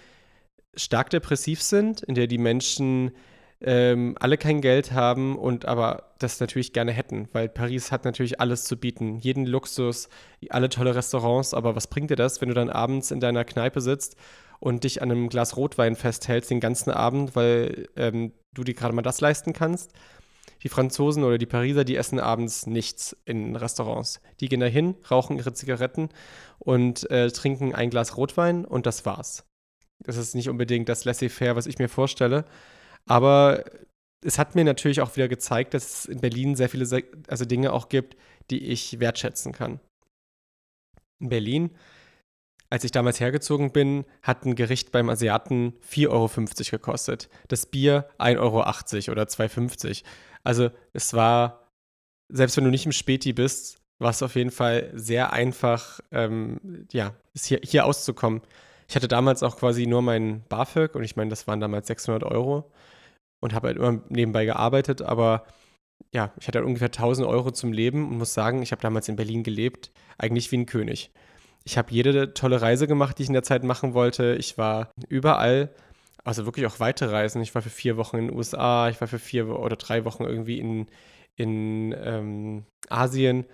stark 0.75 1.09
depressiv 1.09 1.61
sind, 1.61 2.01
in 2.01 2.15
der 2.15 2.27
die 2.27 2.37
Menschen 2.37 3.11
ähm, 3.61 4.15
alle 4.19 4.37
kein 4.37 4.61
Geld 4.61 4.91
haben 4.91 5.37
und 5.37 5.65
aber 5.65 6.11
das 6.19 6.39
natürlich 6.39 6.73
gerne 6.73 6.91
hätten, 6.91 7.29
weil 7.31 7.49
Paris 7.49 7.91
hat 7.91 8.05
natürlich 8.05 8.39
alles 8.39 8.65
zu 8.65 8.77
bieten, 8.77 9.17
jeden 9.19 9.45
Luxus, 9.45 10.09
alle 10.49 10.69
tolle 10.69 10.95
Restaurants, 10.95 11.53
aber 11.53 11.75
was 11.75 11.87
bringt 11.87 12.09
dir 12.09 12.15
das, 12.15 12.41
wenn 12.41 12.49
du 12.49 12.55
dann 12.55 12.69
abends 12.69 13.11
in 13.11 13.19
deiner 13.19 13.45
Kneipe 13.45 13.81
sitzt 13.81 14.17
und 14.59 14.83
dich 14.83 15.01
an 15.01 15.11
einem 15.11 15.29
Glas 15.29 15.57
Rotwein 15.57 15.95
festhältst 15.95 16.51
den 16.51 16.59
ganzen 16.59 16.91
Abend, 16.91 17.35
weil 17.35 17.87
ähm, 17.95 18.33
du 18.53 18.63
dir 18.63 18.73
gerade 18.73 18.93
mal 18.93 19.01
das 19.01 19.21
leisten 19.21 19.53
kannst? 19.53 19.91
Die 20.63 20.69
Franzosen 20.69 21.23
oder 21.23 21.37
die 21.37 21.45
Pariser, 21.45 21.83
die 21.83 21.95
essen 21.95 22.19
abends 22.19 22.65
nichts 22.65 23.15
in 23.25 23.55
Restaurants. 23.55 24.21
Die 24.39 24.49
gehen 24.49 24.61
dahin, 24.61 24.95
rauchen 25.11 25.37
ihre 25.37 25.53
Zigaretten 25.53 26.09
und 26.59 27.09
äh, 27.11 27.29
trinken 27.29 27.75
ein 27.75 27.89
Glas 27.89 28.17
Rotwein 28.17 28.65
und 28.65 28.85
das 28.85 29.05
war's. 29.05 29.45
Das 29.99 30.17
ist 30.17 30.35
nicht 30.35 30.49
unbedingt 30.49 30.89
das 30.89 31.05
Laissez-faire, 31.05 31.55
was 31.55 31.67
ich 31.67 31.77
mir 31.77 31.89
vorstelle. 31.89 32.45
Aber 33.07 33.63
es 34.21 34.39
hat 34.39 34.55
mir 34.55 34.63
natürlich 34.63 35.01
auch 35.01 35.15
wieder 35.15 35.27
gezeigt, 35.27 35.73
dass 35.73 35.99
es 35.99 36.05
in 36.05 36.19
Berlin 36.19 36.55
sehr 36.55 36.69
viele 36.69 37.03
also 37.27 37.45
Dinge 37.45 37.71
auch 37.71 37.89
gibt, 37.89 38.17
die 38.49 38.65
ich 38.65 38.99
wertschätzen 38.99 39.51
kann. 39.51 39.79
In 41.19 41.29
Berlin, 41.29 41.71
als 42.69 42.83
ich 42.83 42.91
damals 42.91 43.19
hergezogen 43.19 43.71
bin, 43.71 44.05
hat 44.23 44.45
ein 44.45 44.55
Gericht 44.55 44.91
beim 44.91 45.09
Asiaten 45.09 45.73
4,50 45.87 46.09
Euro 46.09 46.29
gekostet. 46.71 47.29
Das 47.47 47.67
Bier 47.67 48.09
1,80 48.17 48.39
Euro 48.39 48.59
oder 49.11 49.23
2,50 49.23 49.85
Euro. 49.85 50.09
Also 50.43 50.69
es 50.93 51.13
war, 51.13 51.69
selbst 52.29 52.57
wenn 52.57 52.63
du 52.63 52.71
nicht 52.71 52.85
im 52.85 52.91
Späti 52.91 53.33
bist, 53.33 53.77
war 53.99 54.09
es 54.09 54.23
auf 54.23 54.35
jeden 54.35 54.51
Fall 54.51 54.91
sehr 54.93 55.31
einfach, 55.31 55.99
ähm, 56.11 56.87
ja, 56.91 57.13
hier, 57.35 57.59
hier 57.63 57.85
auszukommen. 57.85 58.41
Ich 58.87 58.95
hatte 58.95 59.07
damals 59.07 59.41
auch 59.43 59.57
quasi 59.57 59.87
nur 59.87 60.01
meinen 60.01 60.43
BAföG 60.49 60.95
und 60.95 61.03
ich 61.03 61.15
meine, 61.15 61.29
das 61.29 61.47
waren 61.47 61.59
damals 61.59 61.87
600 61.87 62.23
Euro 62.23 62.71
und 63.41 63.53
habe 63.53 63.67
halt 63.67 63.77
immer 63.77 64.01
nebenbei 64.09 64.45
gearbeitet, 64.45 65.01
aber 65.01 65.45
ja, 66.13 66.31
ich 66.39 66.47
hatte 66.47 66.59
halt 66.59 66.67
ungefähr 66.67 66.87
1000 66.87 67.27
Euro 67.27 67.51
zum 67.51 67.71
Leben 67.71 68.07
und 68.09 68.17
muss 68.17 68.33
sagen, 68.33 68.61
ich 68.61 68.71
habe 68.71 68.81
damals 68.81 69.09
in 69.09 69.15
Berlin 69.15 69.43
gelebt, 69.43 69.91
eigentlich 70.17 70.51
wie 70.51 70.57
ein 70.57 70.65
König. 70.65 71.11
Ich 71.63 71.77
habe 71.77 71.91
jede 71.91 72.33
tolle 72.33 72.61
Reise 72.61 72.87
gemacht, 72.87 73.17
die 73.17 73.23
ich 73.23 73.29
in 73.29 73.33
der 73.33 73.43
Zeit 73.43 73.63
machen 73.63 73.93
wollte. 73.93 74.35
Ich 74.35 74.57
war 74.57 74.91
überall, 75.09 75.73
also 76.23 76.45
wirklich 76.45 76.67
auch 76.67 76.79
weite 76.79 77.11
Reisen. 77.11 77.41
Ich 77.41 77.55
war 77.55 77.61
für 77.61 77.69
vier 77.69 77.97
Wochen 77.97 78.17
in 78.17 78.27
den 78.27 78.37
USA, 78.37 78.89
ich 78.89 79.01
war 79.01 79.07
für 79.07 79.19
vier 79.19 79.47
oder 79.49 79.75
drei 79.75 80.05
Wochen 80.05 80.23
irgendwie 80.23 80.59
in, 80.59 80.87
in 81.35 81.95
ähm, 81.97 82.65
Asien. 82.89 83.45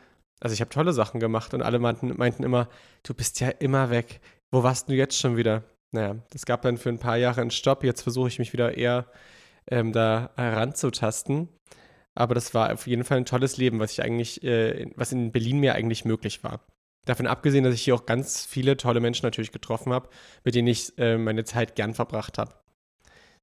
Also 0.41 0.53
ich 0.53 0.61
habe 0.61 0.69
tolle 0.69 0.93
Sachen 0.93 1.19
gemacht 1.19 1.53
und 1.53 1.61
alle 1.61 1.79
meinten, 1.79 2.15
meinten 2.17 2.43
immer, 2.43 2.67
du 3.03 3.13
bist 3.13 3.39
ja 3.39 3.49
immer 3.49 3.89
weg. 3.89 4.19
Wo 4.51 4.63
warst 4.63 4.89
du 4.89 4.93
jetzt 4.93 5.17
schon 5.17 5.37
wieder? 5.37 5.63
Naja, 5.91 6.15
das 6.31 6.45
gab 6.45 6.61
dann 6.63 6.77
für 6.77 6.89
ein 6.89 6.99
paar 6.99 7.17
Jahre 7.17 7.41
einen 7.41 7.51
Stopp. 7.51 7.83
Jetzt 7.83 8.01
versuche 8.01 8.27
ich 8.27 8.39
mich 8.39 8.53
wieder 8.53 8.77
eher 8.77 9.05
ähm, 9.69 9.91
da 9.91 10.31
heranzutasten. 10.35 11.49
Aber 12.15 12.35
das 12.35 12.53
war 12.53 12.73
auf 12.73 12.87
jeden 12.87 13.03
Fall 13.03 13.17
ein 13.17 13.25
tolles 13.25 13.57
Leben, 13.57 13.79
was 13.79 13.93
ich 13.93 14.03
eigentlich, 14.03 14.43
äh, 14.43 14.91
was 14.95 15.11
in 15.11 15.31
Berlin 15.31 15.59
mir 15.59 15.75
eigentlich 15.75 16.05
möglich 16.05 16.43
war. 16.43 16.65
Davon 17.05 17.25
abgesehen, 17.25 17.63
dass 17.63 17.73
ich 17.73 17.83
hier 17.83 17.95
auch 17.95 18.05
ganz 18.05 18.45
viele 18.45 18.77
tolle 18.77 18.99
Menschen 18.99 19.25
natürlich 19.25 19.51
getroffen 19.51 19.93
habe, 19.93 20.09
mit 20.43 20.53
denen 20.55 20.67
ich 20.67 20.97
äh, 20.97 21.17
meine 21.17 21.45
Zeit 21.45 21.75
gern 21.75 21.93
verbracht 21.93 22.37
habe. 22.37 22.53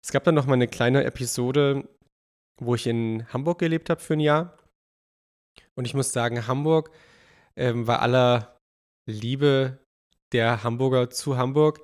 Es 0.03 0.13
gab 0.13 0.25
dann 0.25 0.35
noch 0.35 0.47
mal 0.47 0.55
eine 0.55 0.69
kleine 0.69 1.05
Episode, 1.05 1.89
wo 2.61 2.75
ich 2.75 2.87
in 2.87 3.27
Hamburg 3.33 3.59
gelebt 3.59 3.91
habe 3.91 4.01
für 4.01 4.15
ein 4.15 4.21
Jahr. 4.21 4.57
Und 5.75 5.87
ich 5.87 5.95
muss 5.95 6.13
sagen, 6.13 6.47
Hamburg 6.47 6.91
ähm, 7.57 7.87
war 7.87 8.01
aller 8.01 8.59
Liebe 9.07 9.79
der 10.33 10.63
Hamburger 10.63 11.11
zu 11.11 11.37
Hamburg 11.37 11.81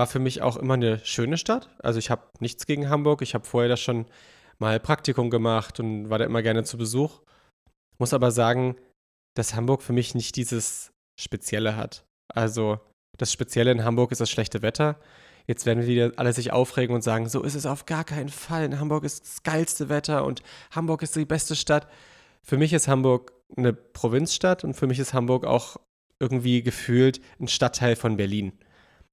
war 0.00 0.06
für 0.06 0.18
mich 0.18 0.40
auch 0.40 0.56
immer 0.56 0.74
eine 0.74 0.98
schöne 1.04 1.36
Stadt. 1.36 1.68
Also 1.82 1.98
ich 1.98 2.08
habe 2.08 2.22
nichts 2.38 2.64
gegen 2.64 2.88
Hamburg. 2.88 3.20
Ich 3.20 3.34
habe 3.34 3.44
vorher 3.44 3.68
da 3.68 3.76
schon 3.76 4.06
mal 4.58 4.80
Praktikum 4.80 5.28
gemacht 5.28 5.78
und 5.78 6.08
war 6.08 6.16
da 6.16 6.24
immer 6.24 6.40
gerne 6.40 6.64
zu 6.64 6.78
Besuch. 6.78 7.20
Muss 7.98 8.14
aber 8.14 8.30
sagen, 8.30 8.76
dass 9.34 9.54
Hamburg 9.54 9.82
für 9.82 9.92
mich 9.92 10.14
nicht 10.14 10.36
dieses 10.36 10.94
Spezielle 11.20 11.76
hat. 11.76 12.06
Also 12.34 12.80
das 13.18 13.30
Spezielle 13.30 13.72
in 13.72 13.84
Hamburg 13.84 14.10
ist 14.10 14.22
das 14.22 14.30
schlechte 14.30 14.62
Wetter. 14.62 14.98
Jetzt 15.46 15.66
werden 15.66 15.84
wieder 15.84 16.12
alle 16.16 16.32
sich 16.32 16.50
aufregen 16.50 16.94
und 16.94 17.02
sagen, 17.02 17.28
so 17.28 17.42
ist 17.42 17.54
es 17.54 17.66
auf 17.66 17.84
gar 17.84 18.04
keinen 18.04 18.30
Fall. 18.30 18.64
In 18.64 18.80
Hamburg 18.80 19.04
ist 19.04 19.26
das 19.26 19.42
geilste 19.42 19.90
Wetter 19.90 20.24
und 20.24 20.42
Hamburg 20.70 21.02
ist 21.02 21.14
die 21.14 21.26
beste 21.26 21.56
Stadt. 21.56 21.86
Für 22.42 22.56
mich 22.56 22.72
ist 22.72 22.88
Hamburg 22.88 23.34
eine 23.54 23.74
Provinzstadt 23.74 24.64
und 24.64 24.72
für 24.72 24.86
mich 24.86 24.98
ist 24.98 25.12
Hamburg 25.12 25.44
auch 25.44 25.76
irgendwie 26.18 26.62
gefühlt 26.62 27.20
ein 27.38 27.48
Stadtteil 27.48 27.96
von 27.96 28.16
Berlin. 28.16 28.58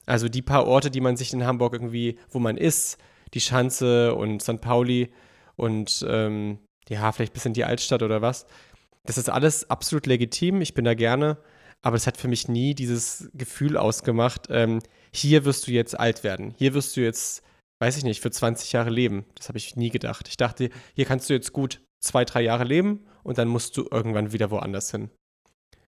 Also 0.08 0.30
die 0.30 0.42
paar 0.42 0.66
Orte, 0.66 0.90
die 0.90 1.02
man 1.02 1.18
sich 1.18 1.34
in 1.34 1.46
Hamburg 1.46 1.74
irgendwie, 1.74 2.18
wo 2.30 2.40
man 2.40 2.58
ist, 2.58 2.98
die 3.34 3.42
Schanze 3.42 4.16
und 4.16 4.42
St. 4.42 4.62
Pauli 4.62 5.12
und 5.56 6.04
ähm, 6.08 6.60
ja, 6.90 7.12
vielleicht 7.12 7.34
ein 7.34 7.36
bisschen 7.36 7.54
die 7.54 7.66
Altstadt 7.66 8.02
oder 8.02 8.22
was. 8.22 8.48
Das 9.04 9.18
ist 9.18 9.30
alles 9.30 9.70
absolut 9.70 10.08
legitim. 10.08 10.62
Ich 10.62 10.74
bin 10.74 10.86
da 10.86 10.94
gerne. 10.94 11.38
Aber 11.82 11.96
es 11.96 12.08
hat 12.08 12.18
für 12.18 12.28
mich 12.28 12.48
nie 12.48 12.74
dieses 12.74 13.30
Gefühl 13.34 13.78
ausgemacht, 13.78 14.48
ähm, 14.50 14.80
hier 15.14 15.46
wirst 15.46 15.68
du 15.68 15.72
jetzt 15.72 16.00
alt 16.00 16.24
werden. 16.24 16.56
Hier 16.58 16.74
wirst 16.74 16.98
du 16.98 17.02
jetzt, 17.02 17.44
weiß 17.80 17.98
ich 17.98 18.04
nicht, 18.04 18.22
für 18.22 18.32
20 18.32 18.72
Jahre 18.72 18.90
leben. 18.90 19.26
Das 19.36 19.48
habe 19.48 19.60
ich 19.60 19.76
nie 19.76 19.90
gedacht. 19.90 20.28
Ich 20.28 20.38
dachte, 20.38 20.70
hier 20.96 21.06
kannst 21.06 21.30
du 21.30 21.34
jetzt 21.34 21.54
gut 21.54 21.82
zwei, 22.00 22.26
drei 22.26 22.42
Jahre 22.42 22.64
leben 22.64 23.06
und 23.24 23.38
dann 23.38 23.48
musst 23.48 23.78
du 23.78 23.88
irgendwann 23.92 24.34
wieder 24.34 24.50
woanders 24.50 24.90
hin. 24.92 25.12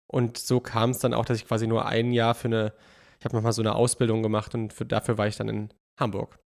Und 0.08 0.38
so 0.38 0.60
kam 0.60 0.90
es 0.90 1.00
dann 1.00 1.14
auch, 1.14 1.26
dass 1.26 1.38
ich 1.38 1.48
quasi 1.48 1.68
nur 1.68 1.86
ein 1.86 2.12
Jahr 2.12 2.36
für 2.36 2.48
eine 2.48 2.74
ich 3.20 3.26
habe 3.26 3.36
nochmal 3.36 3.54
so 3.54 3.62
eine 3.62 3.76
Ausbildung 3.76 4.24
gemacht 4.24 4.54
und 4.56 4.74
für, 4.74 4.86
dafür 4.86 5.18
war 5.18 5.28
ich 5.28 5.38
dann 5.38 5.50
in 5.50 5.74
Hamburg. 6.00 6.40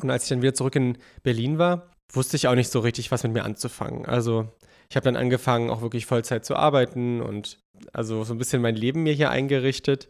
Und 0.00 0.10
als 0.10 0.24
ich 0.24 0.28
dann 0.30 0.42
wieder 0.42 0.54
zurück 0.54 0.76
in 0.76 0.98
Berlin 1.22 1.58
war, 1.58 1.90
wusste 2.12 2.36
ich 2.36 2.48
auch 2.48 2.54
nicht 2.54 2.70
so 2.70 2.80
richtig, 2.80 3.10
was 3.10 3.22
mit 3.22 3.32
mir 3.32 3.44
anzufangen. 3.44 4.06
Also 4.06 4.48
ich 4.88 4.96
habe 4.96 5.04
dann 5.04 5.16
angefangen, 5.16 5.70
auch 5.70 5.82
wirklich 5.82 6.06
Vollzeit 6.06 6.44
zu 6.44 6.56
arbeiten 6.56 7.20
und 7.20 7.58
also 7.92 8.24
so 8.24 8.34
ein 8.34 8.38
bisschen 8.38 8.62
mein 8.62 8.76
Leben 8.76 9.02
mir 9.02 9.12
hier 9.12 9.30
eingerichtet. 9.30 10.08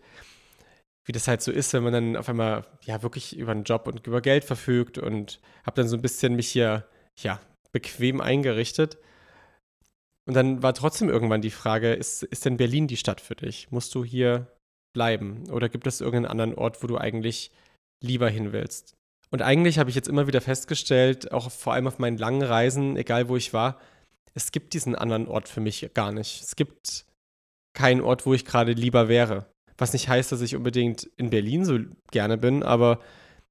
Wie 1.06 1.12
das 1.12 1.28
halt 1.28 1.42
so 1.42 1.52
ist, 1.52 1.72
wenn 1.74 1.82
man 1.82 1.92
dann 1.92 2.16
auf 2.16 2.28
einmal 2.28 2.66
ja 2.82 3.02
wirklich 3.02 3.36
über 3.36 3.52
einen 3.52 3.64
Job 3.64 3.86
und 3.86 4.06
über 4.06 4.20
Geld 4.20 4.44
verfügt 4.44 4.96
und 4.96 5.40
habe 5.64 5.76
dann 5.76 5.88
so 5.88 5.96
ein 5.96 6.02
bisschen 6.02 6.34
mich 6.34 6.48
hier 6.48 6.88
ja 7.18 7.40
bequem 7.72 8.20
eingerichtet. 8.20 8.98
Und 10.26 10.34
dann 10.34 10.62
war 10.62 10.72
trotzdem 10.72 11.10
irgendwann 11.10 11.42
die 11.42 11.50
Frage, 11.50 11.92
ist, 11.92 12.22
ist 12.22 12.46
denn 12.46 12.56
Berlin 12.56 12.86
die 12.86 12.96
Stadt 12.96 13.20
für 13.20 13.34
dich? 13.34 13.70
Musst 13.70 13.94
du 13.94 14.04
hier 14.04 14.46
bleiben? 14.94 15.50
Oder 15.50 15.68
gibt 15.68 15.86
es 15.86 16.00
irgendeinen 16.00 16.30
anderen 16.30 16.54
Ort, 16.54 16.82
wo 16.82 16.86
du 16.86 16.96
eigentlich 16.96 17.50
lieber 18.02 18.30
hin 18.30 18.52
willst? 18.52 18.94
Und 19.30 19.42
eigentlich 19.42 19.78
habe 19.78 19.90
ich 19.90 19.96
jetzt 19.96 20.08
immer 20.08 20.26
wieder 20.26 20.40
festgestellt, 20.40 21.32
auch 21.32 21.50
vor 21.50 21.74
allem 21.74 21.86
auf 21.86 21.98
meinen 21.98 22.16
langen 22.16 22.42
Reisen, 22.42 22.96
egal 22.96 23.28
wo 23.28 23.36
ich 23.36 23.52
war, 23.52 23.78
es 24.34 24.52
gibt 24.52 24.74
diesen 24.74 24.94
anderen 24.94 25.28
Ort 25.28 25.48
für 25.48 25.60
mich 25.60 25.90
gar 25.94 26.12
nicht. 26.12 26.42
Es 26.42 26.56
gibt 26.56 27.04
keinen 27.74 28.00
Ort, 28.00 28.26
wo 28.26 28.34
ich 28.34 28.44
gerade 28.44 28.72
lieber 28.72 29.08
wäre. 29.08 29.46
Was 29.76 29.92
nicht 29.92 30.08
heißt, 30.08 30.30
dass 30.32 30.40
ich 30.40 30.56
unbedingt 30.56 31.10
in 31.16 31.30
Berlin 31.30 31.64
so 31.64 31.78
gerne 32.10 32.38
bin, 32.38 32.62
aber 32.62 33.00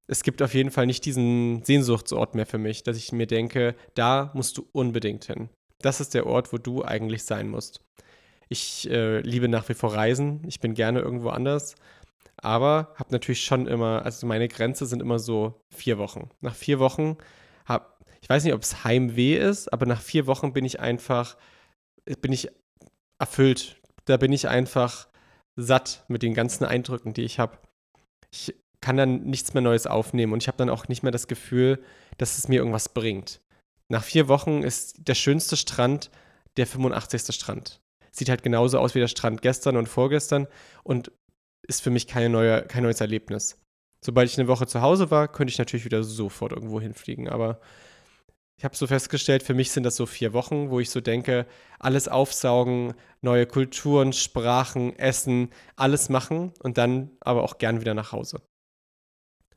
es 0.06 0.22
gibt 0.22 0.42
auf 0.42 0.54
jeden 0.54 0.70
Fall 0.70 0.86
nicht 0.86 1.04
diesen 1.04 1.62
Sehnsuchtsort 1.64 2.34
mehr 2.34 2.46
für 2.46 2.58
mich, 2.58 2.82
dass 2.82 2.96
ich 2.96 3.12
mir 3.12 3.26
denke, 3.26 3.74
da 3.94 4.30
musst 4.34 4.58
du 4.58 4.66
unbedingt 4.72 5.24
hin. 5.24 5.48
Das 5.80 6.00
ist 6.00 6.14
der 6.14 6.26
Ort, 6.26 6.52
wo 6.52 6.58
du 6.58 6.84
eigentlich 6.84 7.24
sein 7.24 7.48
musst. 7.48 7.80
Ich 8.48 8.88
äh, 8.90 9.20
liebe 9.20 9.48
nach 9.48 9.68
wie 9.68 9.74
vor 9.74 9.94
Reisen. 9.94 10.42
Ich 10.46 10.60
bin 10.60 10.74
gerne 10.74 11.00
irgendwo 11.00 11.30
anders. 11.30 11.76
Aber 12.36 12.94
habe 12.96 13.12
natürlich 13.12 13.44
schon 13.44 13.66
immer, 13.66 14.04
also 14.04 14.26
meine 14.26 14.48
Grenze 14.48 14.86
sind 14.86 15.00
immer 15.00 15.18
so 15.18 15.60
vier 15.70 15.98
Wochen. 15.98 16.30
Nach 16.40 16.54
vier 16.54 16.78
Wochen 16.78 17.16
habe, 17.64 17.86
ich 18.20 18.28
weiß 18.28 18.44
nicht, 18.44 18.54
ob 18.54 18.62
es 18.62 18.84
Heimweh 18.84 19.36
ist, 19.36 19.72
aber 19.72 19.86
nach 19.86 20.02
vier 20.02 20.26
Wochen 20.26 20.52
bin 20.52 20.64
ich 20.64 20.80
einfach, 20.80 21.36
bin 22.20 22.32
ich 22.32 22.48
erfüllt. 23.18 23.76
Da 24.04 24.16
bin 24.16 24.32
ich 24.32 24.48
einfach 24.48 25.08
satt 25.56 26.04
mit 26.08 26.22
den 26.22 26.34
ganzen 26.34 26.64
Eindrücken, 26.64 27.14
die 27.14 27.22
ich 27.22 27.38
habe. 27.38 27.58
Ich 28.30 28.54
kann 28.80 28.96
dann 28.96 29.22
nichts 29.24 29.54
mehr 29.54 29.62
Neues 29.62 29.86
aufnehmen 29.86 30.34
und 30.34 30.42
ich 30.42 30.48
habe 30.48 30.58
dann 30.58 30.68
auch 30.68 30.88
nicht 30.88 31.02
mehr 31.02 31.12
das 31.12 31.28
Gefühl, 31.28 31.82
dass 32.18 32.36
es 32.36 32.48
mir 32.48 32.56
irgendwas 32.56 32.90
bringt. 32.90 33.40
Nach 33.88 34.02
vier 34.02 34.28
Wochen 34.28 34.62
ist 34.62 35.08
der 35.08 35.14
schönste 35.14 35.56
Strand 35.56 36.10
der 36.56 36.66
85. 36.66 37.34
Strand. 37.34 37.80
Sieht 38.14 38.28
halt 38.28 38.44
genauso 38.44 38.78
aus 38.78 38.94
wie 38.94 39.00
der 39.00 39.08
Strand 39.08 39.42
gestern 39.42 39.76
und 39.76 39.88
vorgestern 39.88 40.46
und 40.84 41.10
ist 41.66 41.82
für 41.82 41.90
mich 41.90 42.06
keine 42.06 42.28
neue, 42.28 42.62
kein 42.62 42.84
neues 42.84 43.00
Erlebnis. 43.00 43.58
Sobald 44.00 44.30
ich 44.30 44.38
eine 44.38 44.46
Woche 44.46 44.68
zu 44.68 44.82
Hause 44.82 45.10
war, 45.10 45.26
könnte 45.26 45.50
ich 45.50 45.58
natürlich 45.58 45.84
wieder 45.84 46.04
sofort 46.04 46.52
irgendwo 46.52 46.80
hinfliegen, 46.80 47.28
aber 47.28 47.60
ich 48.56 48.64
habe 48.64 48.76
so 48.76 48.86
festgestellt, 48.86 49.42
für 49.42 49.54
mich 49.54 49.72
sind 49.72 49.82
das 49.82 49.96
so 49.96 50.06
vier 50.06 50.32
Wochen, 50.32 50.70
wo 50.70 50.78
ich 50.78 50.90
so 50.90 51.00
denke, 51.00 51.46
alles 51.80 52.06
aufsaugen, 52.06 52.94
neue 53.20 53.46
Kulturen, 53.46 54.12
Sprachen, 54.12 54.96
Essen, 54.96 55.50
alles 55.74 56.08
machen 56.08 56.52
und 56.62 56.78
dann 56.78 57.10
aber 57.20 57.42
auch 57.42 57.58
gern 57.58 57.80
wieder 57.80 57.94
nach 57.94 58.12
Hause. 58.12 58.40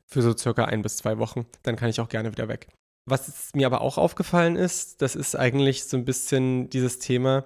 Für 0.06 0.22
so 0.22 0.36
circa 0.36 0.64
ein 0.64 0.82
bis 0.82 0.96
zwei 0.96 1.18
Wochen. 1.18 1.46
Dann 1.62 1.76
kann 1.76 1.90
ich 1.90 2.00
auch 2.00 2.08
gerne 2.08 2.32
wieder 2.32 2.48
weg. 2.48 2.68
Was 3.04 3.50
mir 3.54 3.66
aber 3.66 3.82
auch 3.82 3.98
aufgefallen 3.98 4.56
ist, 4.56 5.00
das 5.00 5.14
ist 5.14 5.36
eigentlich 5.36 5.84
so 5.84 5.96
ein 5.96 6.04
bisschen 6.04 6.68
dieses 6.70 6.98
Thema, 6.98 7.44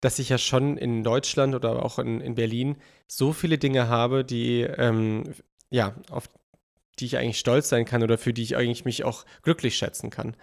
dass 0.00 0.18
ich 0.18 0.28
ja 0.28 0.38
schon 0.38 0.76
in 0.76 1.02
Deutschland 1.02 1.54
oder 1.54 1.84
auch 1.84 1.98
in, 1.98 2.20
in 2.20 2.34
Berlin 2.34 2.76
so 3.06 3.32
viele 3.32 3.58
Dinge 3.58 3.88
habe, 3.88 4.24
die, 4.24 4.62
ähm, 4.62 5.34
ja, 5.70 5.94
auf 6.10 6.28
die 6.98 7.06
ich 7.06 7.16
eigentlich 7.16 7.38
stolz 7.38 7.68
sein 7.68 7.84
kann 7.84 8.02
oder 8.02 8.18
für 8.18 8.32
die 8.32 8.42
ich 8.42 8.56
eigentlich 8.56 8.84
mich 8.84 9.04
auch 9.04 9.24
glücklich 9.42 9.76
schätzen 9.76 10.10
kann. 10.10 10.36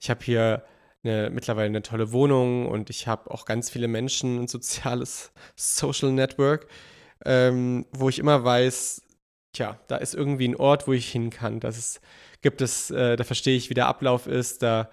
Ich 0.00 0.10
habe 0.10 0.24
hier 0.24 0.64
eine, 1.04 1.30
mittlerweile 1.30 1.66
eine 1.66 1.82
tolle 1.82 2.12
Wohnung 2.12 2.66
und 2.66 2.90
ich 2.90 3.06
habe 3.06 3.30
auch 3.30 3.44
ganz 3.44 3.70
viele 3.70 3.88
Menschen, 3.88 4.42
ein 4.42 4.48
soziales 4.48 5.32
Social 5.56 6.12
Network, 6.12 6.66
ähm, 7.24 7.86
wo 7.92 8.08
ich 8.08 8.18
immer 8.18 8.44
weiß, 8.44 9.02
tja, 9.52 9.78
da 9.88 9.96
ist 9.96 10.14
irgendwie 10.14 10.48
ein 10.48 10.56
Ort, 10.56 10.86
wo 10.86 10.92
ich 10.92 11.10
hin 11.10 11.30
kann. 11.30 11.60
Das 11.60 11.78
ist, 11.78 12.00
gibt 12.40 12.60
es, 12.60 12.90
äh, 12.90 13.16
da 13.16 13.24
verstehe 13.24 13.56
ich, 13.56 13.70
wie 13.70 13.74
der 13.74 13.86
Ablauf 13.86 14.26
ist, 14.26 14.62
da 14.62 14.90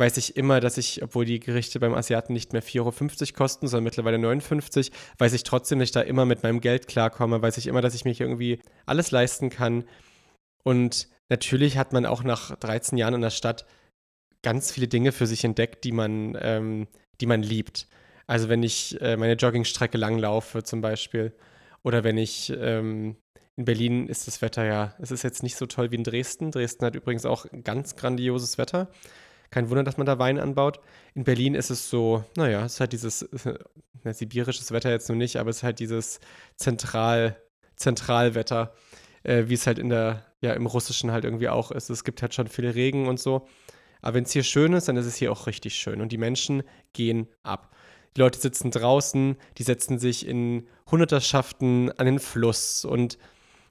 weiß 0.00 0.16
ich 0.16 0.36
immer, 0.36 0.60
dass 0.60 0.78
ich, 0.78 1.02
obwohl 1.02 1.26
die 1.26 1.38
Gerichte 1.38 1.78
beim 1.78 1.94
Asiaten 1.94 2.32
nicht 2.32 2.52
mehr 2.52 2.62
4,50 2.62 2.78
Euro 2.80 3.36
kosten, 3.36 3.68
sondern 3.68 3.84
mittlerweile 3.84 4.18
59, 4.18 4.90
weiß 5.18 5.34
ich 5.34 5.44
trotzdem, 5.44 5.78
dass 5.78 5.88
ich 5.88 5.92
da 5.92 6.00
immer 6.00 6.24
mit 6.24 6.42
meinem 6.42 6.60
Geld 6.60 6.88
klarkomme, 6.88 7.42
weiß 7.42 7.58
ich 7.58 7.66
immer, 7.66 7.82
dass 7.82 7.94
ich 7.94 8.06
mich 8.06 8.20
irgendwie 8.20 8.60
alles 8.86 9.10
leisten 9.10 9.50
kann. 9.50 9.84
Und 10.64 11.08
natürlich 11.28 11.76
hat 11.76 11.92
man 11.92 12.06
auch 12.06 12.24
nach 12.24 12.56
13 12.56 12.98
Jahren 12.98 13.14
in 13.14 13.20
der 13.20 13.30
Stadt 13.30 13.66
ganz 14.42 14.72
viele 14.72 14.88
Dinge 14.88 15.12
für 15.12 15.26
sich 15.26 15.44
entdeckt, 15.44 15.84
die 15.84 15.92
man, 15.92 16.36
ähm, 16.40 16.88
die 17.20 17.26
man 17.26 17.42
liebt. 17.42 17.86
Also 18.26 18.48
wenn 18.48 18.62
ich 18.62 19.00
äh, 19.02 19.16
meine 19.16 19.34
Joggingstrecke 19.34 19.98
langlaufe 19.98 20.62
zum 20.62 20.80
Beispiel 20.80 21.34
oder 21.82 22.04
wenn 22.04 22.16
ich 22.16 22.52
ähm, 22.56 23.16
in 23.56 23.64
Berlin 23.66 24.06
ist 24.06 24.26
das 24.26 24.40
Wetter 24.40 24.64
ja, 24.64 24.94
es 24.98 25.10
ist 25.10 25.24
jetzt 25.24 25.42
nicht 25.42 25.56
so 25.56 25.66
toll 25.66 25.90
wie 25.90 25.96
in 25.96 26.04
Dresden. 26.04 26.50
Dresden 26.50 26.86
hat 26.86 26.94
übrigens 26.94 27.26
auch 27.26 27.44
ganz 27.64 27.96
grandioses 27.96 28.56
Wetter. 28.56 28.88
Kein 29.50 29.68
Wunder, 29.68 29.82
dass 29.82 29.96
man 29.96 30.06
da 30.06 30.18
Wein 30.18 30.38
anbaut. 30.38 30.80
In 31.14 31.24
Berlin 31.24 31.54
ist 31.54 31.70
es 31.70 31.90
so, 31.90 32.24
naja, 32.36 32.64
es 32.64 32.74
ist 32.74 32.80
halt 32.80 32.92
dieses 32.92 33.22
äh, 34.04 34.12
sibirisches 34.12 34.70
Wetter 34.72 34.90
jetzt 34.90 35.08
nur 35.08 35.18
nicht, 35.18 35.36
aber 35.36 35.50
es 35.50 35.58
ist 35.58 35.62
halt 35.62 35.80
dieses 35.80 36.20
Zentral, 36.56 37.36
Zentralwetter, 37.76 38.74
äh, 39.24 39.44
wie 39.46 39.54
es 39.54 39.66
halt 39.66 39.78
in 39.78 39.88
der, 39.88 40.24
ja, 40.40 40.52
im 40.52 40.66
Russischen 40.66 41.10
halt 41.10 41.24
irgendwie 41.24 41.48
auch 41.48 41.70
ist. 41.72 41.90
Es 41.90 42.04
gibt 42.04 42.22
halt 42.22 42.34
schon 42.34 42.46
viel 42.46 42.68
Regen 42.68 43.08
und 43.08 43.18
so. 43.18 43.46
Aber 44.02 44.14
wenn 44.14 44.24
es 44.24 44.32
hier 44.32 44.44
schön 44.44 44.72
ist, 44.72 44.88
dann 44.88 44.96
ist 44.96 45.06
es 45.06 45.16
hier 45.16 45.32
auch 45.32 45.46
richtig 45.46 45.74
schön. 45.74 46.00
Und 46.00 46.12
die 46.12 46.18
Menschen 46.18 46.62
gehen 46.92 47.28
ab. 47.42 47.74
Die 48.16 48.20
Leute 48.20 48.40
sitzen 48.40 48.70
draußen, 48.70 49.36
die 49.58 49.62
setzen 49.62 49.98
sich 49.98 50.26
in 50.26 50.66
Hunderterschaften 50.90 51.92
an 51.92 52.06
den 52.06 52.18
Fluss. 52.18 52.84
Und 52.84 53.18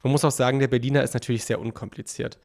man 0.04 0.12
muss 0.12 0.23
auch 0.23 0.32
sagen, 0.32 0.60
der 0.60 0.67
Berliner 0.67 1.04
ist 1.04 1.13
natürlich 1.13 1.45
sehr 1.45 1.60
unkompliziert. 1.60 2.39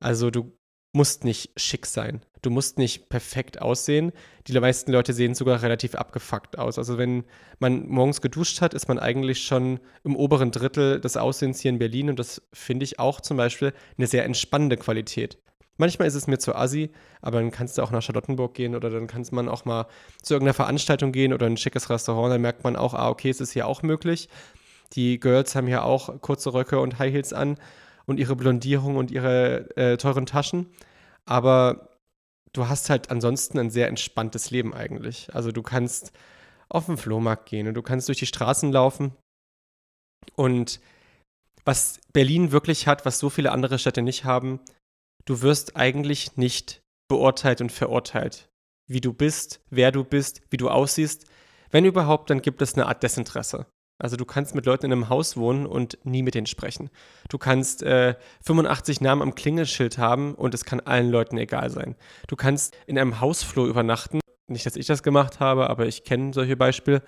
Also 0.00 0.30
du 0.30 0.52
musst 0.94 1.24
nicht 1.24 1.50
schick 1.60 1.86
sein. 1.86 2.22
Du 2.40 2.50
musst 2.50 2.78
nicht 2.78 3.08
perfekt 3.08 3.60
aussehen. 3.60 4.12
Die 4.46 4.58
meisten 4.58 4.92
Leute 4.92 5.12
sehen 5.12 5.34
sogar 5.34 5.62
relativ 5.62 5.94
abgefuckt 5.94 6.58
aus. 6.58 6.78
Also 6.78 6.98
wenn 6.98 7.24
man 7.58 7.88
morgens 7.88 8.20
geduscht 8.20 8.60
hat, 8.60 8.74
ist 8.74 8.86
man 8.86 8.98
eigentlich 8.98 9.42
schon 9.42 9.80
im 10.04 10.14
oberen 10.14 10.50
Drittel 10.50 11.00
des 11.00 11.16
Aussehens 11.16 11.60
hier 11.60 11.70
in 11.70 11.78
Berlin. 11.78 12.10
Und 12.10 12.18
das 12.18 12.42
finde 12.52 12.84
ich 12.84 12.98
auch 12.98 13.20
zum 13.20 13.36
Beispiel 13.36 13.72
eine 13.96 14.06
sehr 14.06 14.24
entspannende 14.24 14.76
Qualität. 14.76 15.38
Manchmal 15.78 16.06
ist 16.06 16.14
es 16.14 16.28
mir 16.28 16.38
zu 16.38 16.54
assi, 16.54 16.90
aber 17.20 17.40
dann 17.40 17.50
kannst 17.50 17.76
du 17.76 17.82
auch 17.82 17.90
nach 17.90 18.02
Charlottenburg 18.02 18.54
gehen 18.54 18.76
oder 18.76 18.90
dann 18.90 19.08
kann 19.08 19.26
man 19.32 19.48
auch 19.48 19.64
mal 19.64 19.86
zu 20.22 20.34
irgendeiner 20.34 20.54
Veranstaltung 20.54 21.10
gehen 21.10 21.32
oder 21.32 21.46
ein 21.46 21.56
schickes 21.56 21.90
Restaurant. 21.90 22.32
Dann 22.32 22.42
merkt 22.42 22.62
man 22.62 22.76
auch, 22.76 22.94
ah, 22.94 23.08
okay, 23.08 23.30
es 23.30 23.40
ist 23.40 23.52
hier 23.52 23.66
auch 23.66 23.82
möglich. 23.82 24.28
Die 24.92 25.18
Girls 25.18 25.56
haben 25.56 25.66
hier 25.66 25.84
auch 25.84 26.20
kurze 26.20 26.54
Röcke 26.54 26.78
und 26.78 27.00
High 27.00 27.12
Heels 27.12 27.32
an 27.32 27.56
und 28.06 28.18
ihre 28.18 28.36
Blondierung 28.36 28.96
und 28.96 29.10
ihre 29.10 29.76
äh, 29.76 29.96
teuren 29.96 30.26
Taschen. 30.26 30.66
Aber 31.24 31.90
du 32.52 32.68
hast 32.68 32.90
halt 32.90 33.10
ansonsten 33.10 33.58
ein 33.58 33.70
sehr 33.70 33.88
entspanntes 33.88 34.50
Leben 34.50 34.74
eigentlich. 34.74 35.34
Also 35.34 35.52
du 35.52 35.62
kannst 35.62 36.12
auf 36.68 36.86
den 36.86 36.96
Flohmarkt 36.96 37.46
gehen 37.46 37.68
und 37.68 37.74
du 37.74 37.82
kannst 37.82 38.08
durch 38.08 38.18
die 38.18 38.26
Straßen 38.26 38.72
laufen. 38.72 39.12
Und 40.36 40.80
was 41.64 42.00
Berlin 42.12 42.52
wirklich 42.52 42.86
hat, 42.86 43.04
was 43.06 43.18
so 43.18 43.30
viele 43.30 43.52
andere 43.52 43.78
Städte 43.78 44.02
nicht 44.02 44.24
haben, 44.24 44.60
du 45.24 45.42
wirst 45.42 45.76
eigentlich 45.76 46.36
nicht 46.36 46.82
beurteilt 47.08 47.60
und 47.60 47.72
verurteilt. 47.72 48.48
Wie 48.86 49.00
du 49.00 49.12
bist, 49.12 49.60
wer 49.70 49.92
du 49.92 50.04
bist, 50.04 50.42
wie 50.50 50.56
du 50.56 50.68
aussiehst. 50.68 51.26
Wenn 51.70 51.84
überhaupt, 51.84 52.30
dann 52.30 52.42
gibt 52.42 52.60
es 52.60 52.74
eine 52.74 52.86
Art 52.86 53.02
Desinteresse. 53.02 53.66
Also 53.98 54.16
du 54.16 54.24
kannst 54.24 54.54
mit 54.54 54.66
Leuten 54.66 54.86
in 54.86 54.92
einem 54.92 55.08
Haus 55.08 55.36
wohnen 55.36 55.66
und 55.66 55.98
nie 56.04 56.22
mit 56.22 56.34
denen 56.34 56.46
sprechen. 56.46 56.90
Du 57.28 57.38
kannst 57.38 57.82
äh, 57.82 58.16
85 58.44 59.00
Namen 59.00 59.22
am 59.22 59.34
Klingelschild 59.34 59.98
haben 59.98 60.34
und 60.34 60.52
es 60.54 60.64
kann 60.64 60.80
allen 60.80 61.10
Leuten 61.10 61.38
egal 61.38 61.70
sein. 61.70 61.94
Du 62.26 62.36
kannst 62.36 62.76
in 62.86 62.98
einem 62.98 63.20
Hausflur 63.20 63.66
übernachten. 63.68 64.20
Nicht, 64.48 64.66
dass 64.66 64.76
ich 64.76 64.86
das 64.86 65.02
gemacht 65.02 65.40
habe, 65.40 65.70
aber 65.70 65.86
ich 65.86 66.04
kenne 66.04 66.34
solche 66.34 66.56
Beispiele. 66.56 67.02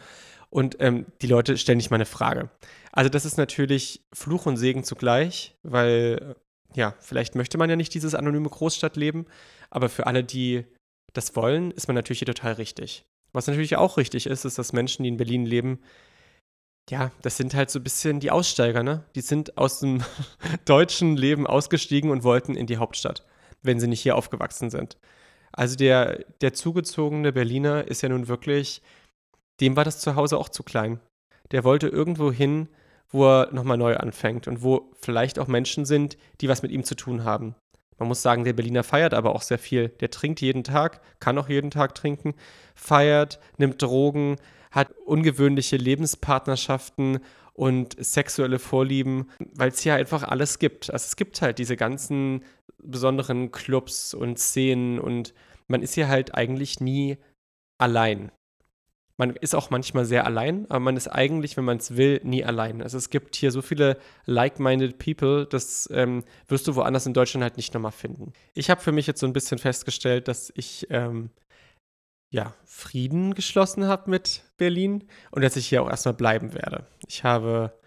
Und 0.49 0.77
ähm, 0.81 1.07
die 1.22 1.27
Leute 1.27 1.59
stellen 1.59 1.79
nicht 1.79 1.90
mal 1.90 1.96
eine 1.96 2.07
Frage. 2.07 2.51
Also 2.92 3.11
das 3.11 3.25
ist 3.25 3.37
natürlich 3.37 4.05
Fluch 4.14 4.46
und 4.46 4.57
Segen 4.57 4.85
zugleich, 4.85 5.57
weil 5.62 6.37
ja, 6.75 6.94
vielleicht 7.01 7.35
möchte 7.35 7.59
man 7.59 7.68
ja 7.68 7.77
nicht 7.77 7.94
dieses 7.94 8.14
anonyme 8.14 8.49
Großstadtleben, 8.49 9.27
aber 9.70 9.88
für 9.88 10.07
alle, 10.07 10.22
die 10.22 10.64
das 11.12 11.35
wollen, 11.35 11.70
ist 11.72 11.88
man 11.88 11.94
natürlich 11.94 12.20
hier 12.20 12.27
total 12.27 12.55
richtig. 12.55 13.05
Was 13.33 13.46
natürlich 13.46 13.77
auch 13.77 13.96
richtig 13.96 14.27
ist, 14.27 14.44
ist, 14.44 14.59
dass 14.59 14.72
Menschen, 14.72 15.03
die 15.03 15.09
in 15.09 15.16
Berlin 15.16 15.46
leben, 15.46 15.81
ja, 16.88 17.11
das 17.22 17.37
sind 17.37 17.55
halt 17.55 17.70
so 17.70 17.81
ein 17.81 17.85
bisschen 17.85 18.20
die 18.20 18.31
Aussteiger, 18.31 18.83
ne? 18.83 19.05
Die 19.14 19.20
sind 19.20 19.59
aus 19.59 19.81
dem 19.81 20.05
deutschen 20.64 21.16
Leben 21.16 21.46
ausgestiegen 21.46 22.11
und 22.11 22.22
wollten 22.22 22.57
in 22.57 22.66
die 22.66 22.77
Hauptstadt, 22.77 23.25
wenn 23.62 23.81
sie 23.81 23.88
nicht 23.88 24.03
hier 24.03 24.16
aufgewachsen 24.16 24.70
sind. 24.70 24.96
Also 25.53 25.77
der, 25.77 26.25
der 26.40 26.55
zugezogene 26.55 27.33
Berliner 27.33 27.88
ist 27.88 28.03
ja 28.03 28.09
nun 28.09 28.29
wirklich, 28.29 28.83
dem 29.61 29.75
war 29.75 29.85
das 29.85 30.01
Zuhause 30.01 30.37
auch 30.37 30.49
zu 30.49 30.62
klein. 30.62 31.01
Der 31.51 31.64
wollte 31.64 31.88
irgendwo 31.88 32.31
hin, 32.31 32.68
wo 33.09 33.27
er 33.27 33.53
nochmal 33.53 33.79
neu 33.79 33.96
anfängt 33.96 34.46
und 34.49 34.62
wo 34.62 34.92
vielleicht 35.01 35.38
auch 35.38 35.46
Menschen 35.46 35.87
sind, 35.87 36.16
die 36.40 36.49
was 36.49 36.62
mit 36.62 36.70
ihm 36.70 36.85
zu 36.85 36.94
tun 36.94 37.25
haben. 37.25 37.55
Man 37.99 38.09
muss 38.09 38.22
sagen, 38.22 38.44
der 38.44 38.53
Berliner 38.53 38.85
feiert 38.85 39.14
aber 39.14 39.35
auch 39.35 39.42
sehr 39.42 39.59
viel. 39.59 39.88
Der 39.88 40.11
trinkt 40.11 40.40
jeden 40.40 40.64
Tag, 40.64 41.01
kann 41.18 41.38
auch 41.38 41.49
jeden 41.49 41.70
Tag 41.70 41.94
trinken, 41.94 42.35
feiert, 42.75 43.40
nimmt 43.57 43.81
Drogen, 43.81 44.37
hat 44.77 44.93
ungewöhnliche 45.05 45.77
Lebenspartnerschaften 45.77 47.19
und 47.55 47.97
sexuelle 47.99 48.59
Vorlieben, 48.59 49.31
weil 49.55 49.71
es 49.71 49.81
hier 49.81 49.95
einfach 49.95 50.23
alles 50.23 50.59
gibt. 50.59 50.91
Also 50.93 51.05
es 51.05 51.17
gibt 51.17 51.43
halt 51.43 51.59
diese 51.59 51.77
ganzen 51.77 52.45
besonderen 52.79 53.51
Clubs 53.51 54.15
und 54.15 54.39
Szenen 54.39 55.01
und 55.01 55.35
man 55.67 55.83
ist 55.83 55.95
hier 55.95 56.09
halt 56.09 56.35
eigentlich 56.35 56.79
nie 56.81 57.17
allein 57.79 58.31
man 59.17 59.35
ist 59.37 59.55
auch 59.55 59.71
manchmal 59.71 60.05
sehr 60.05 60.27
allein, 60.27 60.67
aber 60.69 60.81
man 60.81 60.97
ist 60.97 61.09
eigentlich, 61.09 61.57
wenn 61.57 61.65
man 61.65 61.79
es 61.79 61.97
will, 61.97 62.21
nie 62.23 62.45
allein. 62.45 62.83
Also 62.83 62.99
es 62.99 63.11
gibt 63.11 63.35
hier 63.37 63.51
so 63.51 63.62
viele 63.62 63.99
like-minded 64.27 64.99
people, 64.99 65.47
das 65.47 65.89
ähm, 65.93 66.25
wirst 66.49 66.69
du 66.69 66.75
woanders 66.75 67.07
in 67.07 67.15
Deutschland 67.15 67.43
halt 67.43 67.57
nicht 67.57 67.73
nochmal 67.73 67.93
finden. 67.93 68.33
Ich 68.55 68.69
habe 68.69 68.81
für 68.81 68.93
mich 68.93 69.07
jetzt 69.07 69.21
so 69.21 69.27
ein 69.27 69.33
bisschen 69.33 69.59
festgestellt, 69.59 70.29
dass 70.29 70.53
ich 70.55 70.87
ähm, 70.91 71.31
ja, 72.31 72.55
Frieden 72.65 73.35
geschlossen 73.35 73.87
habe 73.87 74.11
mit 74.11 74.43
Berlin 74.57 75.09
und 75.31 75.43
dass 75.43 75.57
ich 75.57 75.69
hier 75.69 75.83
auch 75.83 75.91
erstmal 75.91 76.15
bleiben 76.15 76.55
werde. 76.55 76.87
Ich 77.07 77.25
habe 77.25 77.79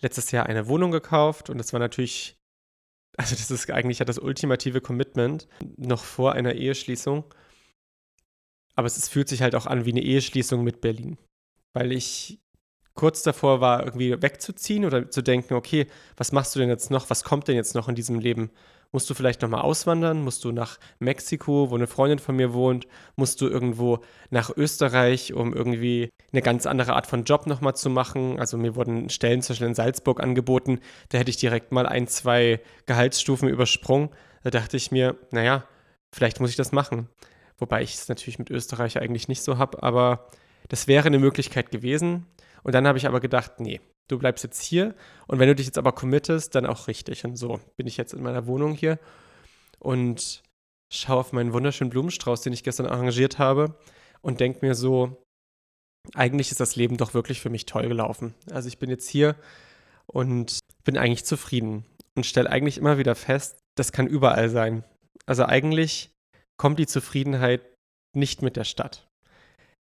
letztes 0.00 0.30
Jahr 0.30 0.46
eine 0.46 0.68
Wohnung 0.68 0.90
gekauft 0.90 1.50
und 1.50 1.58
das 1.58 1.72
war 1.72 1.80
natürlich, 1.80 2.36
also 3.16 3.34
das 3.34 3.50
ist 3.50 3.70
eigentlich 3.70 3.98
ja 3.98 4.04
das 4.04 4.18
ultimative 4.18 4.80
Commitment 4.80 5.48
noch 5.76 6.04
vor 6.04 6.32
einer 6.32 6.54
Eheschließung. 6.54 7.24
Aber 8.76 8.86
es, 8.86 8.96
es 8.96 9.08
fühlt 9.08 9.28
sich 9.28 9.42
halt 9.42 9.56
auch 9.56 9.66
an 9.66 9.84
wie 9.84 9.90
eine 9.90 10.02
Eheschließung 10.02 10.62
mit 10.62 10.80
Berlin. 10.80 11.18
Weil 11.74 11.90
ich 11.90 12.38
kurz 12.94 13.22
davor 13.22 13.60
war, 13.60 13.84
irgendwie 13.84 14.22
wegzuziehen 14.22 14.84
oder 14.84 15.10
zu 15.10 15.22
denken, 15.22 15.54
okay, 15.54 15.86
was 16.16 16.32
machst 16.32 16.54
du 16.54 16.60
denn 16.60 16.68
jetzt 16.68 16.90
noch? 16.90 17.10
Was 17.10 17.24
kommt 17.24 17.48
denn 17.48 17.56
jetzt 17.56 17.74
noch 17.74 17.88
in 17.88 17.94
diesem 17.94 18.18
Leben? 18.18 18.50
Musst 18.90 19.10
du 19.10 19.14
vielleicht 19.14 19.42
nochmal 19.42 19.60
auswandern? 19.60 20.22
Musst 20.22 20.44
du 20.44 20.52
nach 20.52 20.78
Mexiko, 20.98 21.70
wo 21.70 21.74
eine 21.74 21.86
Freundin 21.86 22.18
von 22.18 22.36
mir 22.36 22.54
wohnt? 22.54 22.86
Musst 23.16 23.40
du 23.40 23.46
irgendwo 23.46 23.98
nach 24.30 24.50
Österreich, 24.56 25.34
um 25.34 25.52
irgendwie 25.52 26.10
eine 26.32 26.40
ganz 26.40 26.64
andere 26.64 26.94
Art 26.94 27.06
von 27.06 27.24
Job 27.24 27.46
nochmal 27.46 27.76
zu 27.76 27.90
machen? 27.90 28.40
Also 28.40 28.56
mir 28.56 28.76
wurden 28.76 29.10
Stellen 29.10 29.42
zum 29.42 29.52
Beispiel 29.52 29.68
in 29.68 29.74
Salzburg 29.74 30.22
angeboten, 30.22 30.80
da 31.10 31.18
hätte 31.18 31.30
ich 31.30 31.36
direkt 31.36 31.70
mal 31.70 31.86
ein, 31.86 32.06
zwei 32.06 32.60
Gehaltsstufen 32.86 33.48
übersprungen. 33.48 34.08
Da 34.42 34.50
dachte 34.50 34.78
ich 34.78 34.90
mir, 34.90 35.16
naja, 35.32 35.64
vielleicht 36.10 36.40
muss 36.40 36.50
ich 36.50 36.56
das 36.56 36.72
machen. 36.72 37.08
Wobei 37.58 37.82
ich 37.82 37.94
es 37.94 38.08
natürlich 38.08 38.38
mit 38.38 38.50
Österreich 38.50 38.98
eigentlich 38.98 39.28
nicht 39.28 39.42
so 39.42 39.58
habe, 39.58 39.82
aber 39.82 40.28
das 40.68 40.86
wäre 40.86 41.08
eine 41.08 41.18
Möglichkeit 41.18 41.70
gewesen. 41.70 42.26
Und 42.62 42.74
dann 42.74 42.86
habe 42.86 42.96
ich 42.96 43.06
aber 43.06 43.20
gedacht, 43.20 43.60
nee, 43.60 43.80
du 44.08 44.18
bleibst 44.18 44.44
jetzt 44.44 44.62
hier 44.62 44.94
und 45.26 45.38
wenn 45.38 45.48
du 45.48 45.54
dich 45.54 45.66
jetzt 45.66 45.78
aber 45.78 45.92
committest, 45.92 46.54
dann 46.54 46.66
auch 46.66 46.88
richtig. 46.88 47.24
Und 47.24 47.36
so 47.36 47.60
bin 47.76 47.86
ich 47.86 47.96
jetzt 47.96 48.14
in 48.14 48.22
meiner 48.22 48.46
Wohnung 48.46 48.74
hier 48.74 48.98
und 49.78 50.42
schaue 50.92 51.18
auf 51.18 51.32
meinen 51.32 51.52
wunderschönen 51.52 51.90
Blumenstrauß, 51.90 52.40
den 52.40 52.52
ich 52.52 52.64
gestern 52.64 52.86
arrangiert 52.86 53.38
habe 53.38 53.76
und 54.22 54.40
denke 54.40 54.64
mir 54.66 54.74
so, 54.74 55.22
eigentlich 56.14 56.50
ist 56.50 56.60
das 56.60 56.76
Leben 56.76 56.96
doch 56.96 57.14
wirklich 57.14 57.40
für 57.40 57.50
mich 57.50 57.66
toll 57.66 57.88
gelaufen. 57.88 58.34
Also 58.50 58.68
ich 58.68 58.78
bin 58.78 58.90
jetzt 58.90 59.08
hier 59.08 59.36
und 60.06 60.58
bin 60.84 60.96
eigentlich 60.96 61.24
zufrieden 61.24 61.84
und 62.16 62.24
stelle 62.24 62.50
eigentlich 62.50 62.78
immer 62.78 62.98
wieder 62.98 63.14
fest, 63.14 63.58
das 63.76 63.92
kann 63.92 64.06
überall 64.06 64.48
sein. 64.48 64.84
Also 65.26 65.44
eigentlich 65.44 66.10
kommt 66.56 66.78
die 66.78 66.86
Zufriedenheit 66.86 67.62
nicht 68.16 68.42
mit 68.42 68.56
der 68.56 68.64
Stadt. 68.64 69.06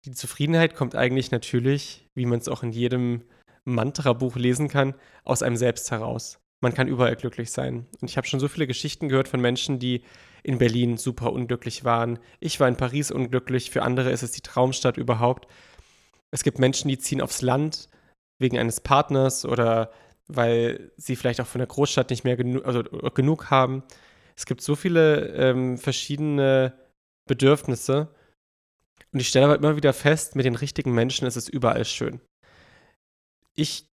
Die 0.06 0.12
Zufriedenheit 0.12 0.74
kommt 0.74 0.94
eigentlich 0.94 1.30
natürlich, 1.30 2.06
wie 2.14 2.26
man 2.26 2.38
es 2.38 2.48
auch 2.48 2.62
in 2.62 2.72
jedem 2.72 3.22
Mantra-Buch 3.66 4.36
lesen 4.36 4.68
kann, 4.68 4.94
aus 5.24 5.42
einem 5.42 5.56
selbst 5.56 5.90
heraus. 5.90 6.38
Man 6.62 6.72
kann 6.72 6.88
überall 6.88 7.16
glücklich 7.16 7.50
sein. 7.50 7.86
Und 8.00 8.08
ich 8.08 8.16
habe 8.16 8.26
schon 8.26 8.40
so 8.40 8.48
viele 8.48 8.66
Geschichten 8.66 9.08
gehört 9.08 9.28
von 9.28 9.40
Menschen, 9.40 9.78
die 9.78 10.02
in 10.42 10.58
Berlin 10.58 10.96
super 10.96 11.32
unglücklich 11.32 11.84
waren. 11.84 12.18
Ich 12.40 12.60
war 12.60 12.68
in 12.68 12.76
Paris 12.76 13.10
unglücklich. 13.10 13.70
Für 13.70 13.82
andere 13.82 14.10
ist 14.10 14.22
es 14.22 14.32
die 14.32 14.40
Traumstadt 14.40 14.96
überhaupt. 14.96 15.48
Es 16.30 16.44
gibt 16.44 16.58
Menschen, 16.58 16.88
die 16.88 16.98
ziehen 16.98 17.20
aufs 17.20 17.42
Land 17.42 17.88
wegen 18.38 18.58
eines 18.58 18.80
Partners 18.80 19.44
oder 19.44 19.90
weil 20.28 20.92
sie 20.96 21.16
vielleicht 21.16 21.40
auch 21.40 21.46
von 21.46 21.58
der 21.58 21.68
Großstadt 21.68 22.10
nicht 22.10 22.24
mehr 22.24 22.36
genu 22.36 22.60
also 22.60 22.82
genug 22.82 23.50
haben. 23.50 23.82
Es 24.36 24.46
gibt 24.46 24.60
so 24.60 24.76
viele 24.76 25.28
ähm, 25.34 25.78
verschiedene 25.78 26.72
Bedürfnisse. 27.28 28.08
Und 29.12 29.20
ich 29.20 29.28
stelle 29.28 29.46
aber 29.46 29.56
immer 29.56 29.76
wieder 29.76 29.92
fest, 29.92 30.36
mit 30.36 30.46
den 30.46 30.56
richtigen 30.56 30.92
Menschen 30.92 31.26
ist 31.26 31.36
es 31.36 31.48
überall 31.48 31.84
schön 31.84 32.20
ich 33.56 33.88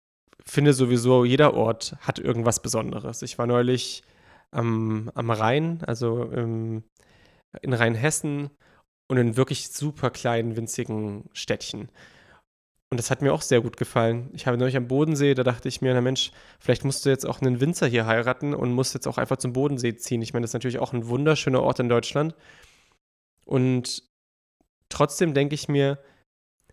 finde 0.45 0.73
sowieso, 0.73 1.25
jeder 1.25 1.55
Ort 1.55 1.97
hat 2.01 2.19
irgendwas 2.19 2.63
Besonderes. 2.63 3.23
Ich 3.23 3.39
war 3.39 3.47
neulich 3.47 4.03
ähm, 4.53 5.11
am 5.15 5.31
Rhein, 5.31 5.83
also 5.87 6.25
im, 6.25 6.83
in 7.63 7.73
Rheinhessen 7.73 8.51
und 9.09 9.19
in 9.19 9.37
wirklich 9.37 9.69
super 9.69 10.11
kleinen, 10.11 10.57
winzigen 10.57 11.29
Städtchen. 11.33 11.91
Und 12.93 12.99
das 12.99 13.11
hat 13.11 13.23
mir 13.23 13.33
auch 13.33 13.43
sehr 13.43 13.61
gut 13.61 13.77
gefallen. 13.77 14.31
Ich 14.33 14.49
habe 14.49 14.59
neulich 14.59 14.77
am 14.77 14.89
Bodensee, 14.89 15.35
da 15.35 15.45
dachte 15.45 15.69
ich 15.69 15.81
mir, 15.81 15.95
na 15.95 16.01
Mensch, 16.01 16.33
vielleicht 16.59 16.85
musst 16.85 17.07
du 17.07 17.11
jetzt 17.11 17.25
auch 17.25 17.41
einen 17.41 17.61
Winzer 17.61 17.87
hier 17.87 18.07
heiraten 18.07 18.53
und 18.53 18.73
musst 18.73 18.95
jetzt 18.95 19.07
auch 19.07 19.19
einfach 19.19 19.37
zum 19.37 19.53
Bodensee 19.53 19.95
ziehen. 19.95 20.23
Ich 20.23 20.33
meine, 20.33 20.43
das 20.43 20.51
ist 20.51 20.55
natürlich 20.55 20.81
auch 20.81 20.93
ein 20.93 21.07
wunderschöner 21.07 21.63
Ort 21.63 21.79
in 21.79 21.89
Deutschland. 21.89 22.35
Und 23.45 24.03
trotzdem 24.89 25.35
denke 25.35 25.55
ich 25.55 25.69
mir, 25.69 26.03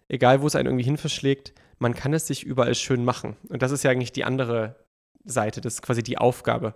egal 0.08 0.42
wo 0.42 0.48
es 0.48 0.56
einen 0.56 0.68
irgendwie 0.68 0.86
hin 0.86 0.98
verschlägt, 0.98 1.54
man 1.80 1.94
kann 1.94 2.14
es 2.14 2.28
sich 2.28 2.44
überall 2.44 2.76
schön 2.76 3.06
machen. 3.06 3.38
Und 3.50 3.62
das 3.62 3.72
ist 3.72 3.84
ja 3.84 3.92
eigentlich 3.92 4.12
die 4.12 4.24
andere 4.24 4.76
Seite, 5.24 5.62
das 5.62 5.76
ist 5.76 5.82
quasi 5.82 6.04
die 6.04 6.18
Aufgabe. 6.18 6.76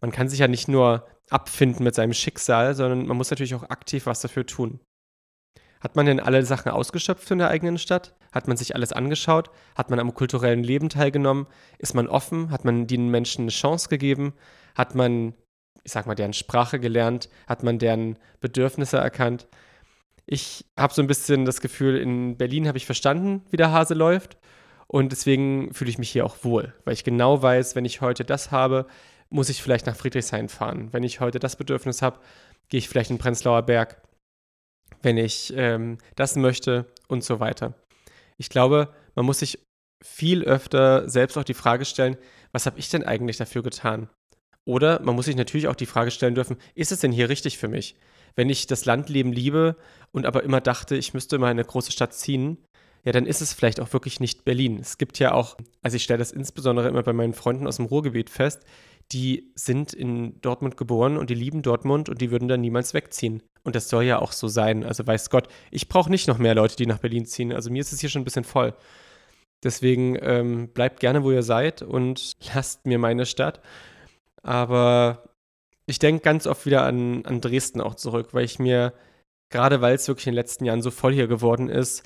Man 0.00 0.12
kann 0.12 0.28
sich 0.28 0.40
ja 0.40 0.48
nicht 0.48 0.68
nur 0.68 1.06
abfinden 1.30 1.84
mit 1.84 1.94
seinem 1.94 2.12
Schicksal, 2.12 2.74
sondern 2.74 3.06
man 3.06 3.16
muss 3.16 3.30
natürlich 3.30 3.54
auch 3.54 3.70
aktiv 3.70 4.06
was 4.06 4.20
dafür 4.20 4.46
tun. 4.46 4.80
Hat 5.80 5.96
man 5.96 6.06
denn 6.06 6.20
alle 6.20 6.42
Sachen 6.44 6.72
ausgeschöpft 6.72 7.30
in 7.30 7.38
der 7.38 7.48
eigenen 7.48 7.78
Stadt? 7.78 8.14
Hat 8.32 8.48
man 8.48 8.56
sich 8.56 8.74
alles 8.74 8.92
angeschaut? 8.92 9.50
Hat 9.74 9.90
man 9.90 10.00
am 10.00 10.14
kulturellen 10.14 10.62
Leben 10.62 10.88
teilgenommen? 10.88 11.46
Ist 11.78 11.94
man 11.94 12.08
offen? 12.08 12.50
Hat 12.50 12.64
man 12.64 12.86
den 12.86 13.08
Menschen 13.10 13.42
eine 13.42 13.50
Chance 13.50 13.88
gegeben? 13.88 14.34
Hat 14.74 14.94
man, 14.94 15.34
ich 15.84 15.92
sag 15.92 16.06
mal, 16.06 16.14
deren 16.14 16.32
Sprache 16.32 16.80
gelernt? 16.80 17.28
Hat 17.46 17.62
man 17.62 17.78
deren 17.78 18.18
Bedürfnisse 18.40 18.96
erkannt? 18.96 19.46
Ich 20.26 20.64
habe 20.78 20.92
so 20.92 21.02
ein 21.02 21.06
bisschen 21.06 21.44
das 21.44 21.60
Gefühl, 21.60 21.96
in 21.96 22.36
Berlin 22.36 22.66
habe 22.66 22.78
ich 22.78 22.86
verstanden, 22.86 23.44
wie 23.50 23.56
der 23.56 23.70
Hase 23.72 23.94
läuft. 23.94 24.36
Und 24.88 25.10
deswegen 25.10 25.72
fühle 25.72 25.90
ich 25.90 25.98
mich 25.98 26.10
hier 26.10 26.24
auch 26.24 26.36
wohl, 26.42 26.72
weil 26.84 26.94
ich 26.94 27.04
genau 27.04 27.42
weiß, 27.42 27.74
wenn 27.74 27.84
ich 27.84 28.00
heute 28.00 28.24
das 28.24 28.52
habe, 28.52 28.86
muss 29.30 29.48
ich 29.48 29.60
vielleicht 29.60 29.86
nach 29.86 29.96
Friedrichshain 29.96 30.48
fahren. 30.48 30.92
Wenn 30.92 31.02
ich 31.02 31.18
heute 31.20 31.40
das 31.40 31.56
Bedürfnis 31.56 32.02
habe, 32.02 32.20
gehe 32.68 32.78
ich 32.78 32.88
vielleicht 32.88 33.10
in 33.10 33.18
Prenzlauer 33.18 33.62
Berg. 33.62 34.00
Wenn 35.02 35.16
ich 35.16 35.52
ähm, 35.56 35.98
das 36.14 36.36
möchte 36.36 36.86
und 37.08 37.24
so 37.24 37.40
weiter. 37.40 37.74
Ich 38.38 38.48
glaube, 38.48 38.94
man 39.16 39.26
muss 39.26 39.40
sich 39.40 39.58
viel 40.04 40.44
öfter 40.44 41.08
selbst 41.08 41.36
auch 41.36 41.44
die 41.44 41.54
Frage 41.54 41.84
stellen, 41.84 42.16
was 42.52 42.66
habe 42.66 42.78
ich 42.78 42.88
denn 42.88 43.02
eigentlich 43.02 43.36
dafür 43.36 43.62
getan? 43.62 44.08
Oder 44.64 45.00
man 45.02 45.14
muss 45.14 45.26
sich 45.26 45.36
natürlich 45.36 45.68
auch 45.68 45.74
die 45.74 45.86
Frage 45.86 46.10
stellen 46.10 46.34
dürfen, 46.34 46.56
ist 46.74 46.92
es 46.92 47.00
denn 47.00 47.12
hier 47.12 47.28
richtig 47.28 47.58
für 47.58 47.68
mich? 47.68 47.96
Wenn 48.36 48.50
ich 48.50 48.66
das 48.66 48.84
Landleben 48.84 49.32
liebe 49.32 49.76
und 50.12 50.26
aber 50.26 50.44
immer 50.44 50.60
dachte, 50.60 50.96
ich 50.96 51.14
müsste 51.14 51.38
mal 51.38 51.50
in 51.50 51.58
eine 51.58 51.64
große 51.64 51.90
Stadt 51.90 52.14
ziehen, 52.14 52.58
ja, 53.04 53.12
dann 53.12 53.26
ist 53.26 53.40
es 53.40 53.52
vielleicht 53.52 53.80
auch 53.80 53.92
wirklich 53.92 54.20
nicht 54.20 54.44
Berlin. 54.44 54.78
Es 54.80 54.98
gibt 54.98 55.18
ja 55.18 55.32
auch, 55.32 55.56
also 55.80 55.96
ich 55.96 56.02
stelle 56.02 56.18
das 56.18 56.32
insbesondere 56.32 56.88
immer 56.88 57.02
bei 57.02 57.12
meinen 57.12 57.34
Freunden 57.34 57.66
aus 57.66 57.76
dem 57.76 57.86
Ruhrgebiet 57.86 58.30
fest, 58.30 58.64
die 59.12 59.52
sind 59.54 59.92
in 59.92 60.40
Dortmund 60.40 60.76
geboren 60.76 61.16
und 61.16 61.30
die 61.30 61.34
lieben 61.34 61.62
Dortmund 61.62 62.08
und 62.08 62.20
die 62.20 62.32
würden 62.32 62.48
dann 62.48 62.60
niemals 62.60 62.94
wegziehen. 62.94 63.42
Und 63.62 63.76
das 63.76 63.88
soll 63.88 64.04
ja 64.04 64.18
auch 64.18 64.32
so 64.32 64.48
sein. 64.48 64.82
Also 64.82 65.06
weiß 65.06 65.30
Gott, 65.30 65.48
ich 65.70 65.88
brauche 65.88 66.10
nicht 66.10 66.26
noch 66.26 66.38
mehr 66.38 66.56
Leute, 66.56 66.76
die 66.76 66.86
nach 66.86 66.98
Berlin 66.98 67.26
ziehen. 67.26 67.52
Also 67.52 67.70
mir 67.70 67.80
ist 67.80 67.92
es 67.92 68.00
hier 68.00 68.10
schon 68.10 68.22
ein 68.22 68.24
bisschen 68.24 68.44
voll. 68.44 68.74
Deswegen 69.62 70.18
ähm, 70.20 70.68
bleibt 70.68 71.00
gerne, 71.00 71.22
wo 71.22 71.30
ihr 71.30 71.42
seid 71.42 71.82
und 71.82 72.36
lasst 72.54 72.86
mir 72.86 72.98
meine 72.98 73.26
Stadt. 73.26 73.60
Aber 74.42 75.22
ich 75.86 75.98
denke 75.98 76.22
ganz 76.22 76.46
oft 76.46 76.66
wieder 76.66 76.84
an, 76.84 77.24
an 77.24 77.40
Dresden 77.40 77.80
auch 77.80 77.94
zurück, 77.94 78.28
weil 78.32 78.44
ich 78.44 78.58
mir, 78.58 78.92
gerade 79.50 79.80
weil 79.80 79.94
es 79.94 80.08
wirklich 80.08 80.26
in 80.26 80.32
den 80.32 80.36
letzten 80.36 80.64
Jahren 80.64 80.82
so 80.82 80.90
voll 80.90 81.12
hier 81.12 81.28
geworden 81.28 81.68
ist, 81.68 82.02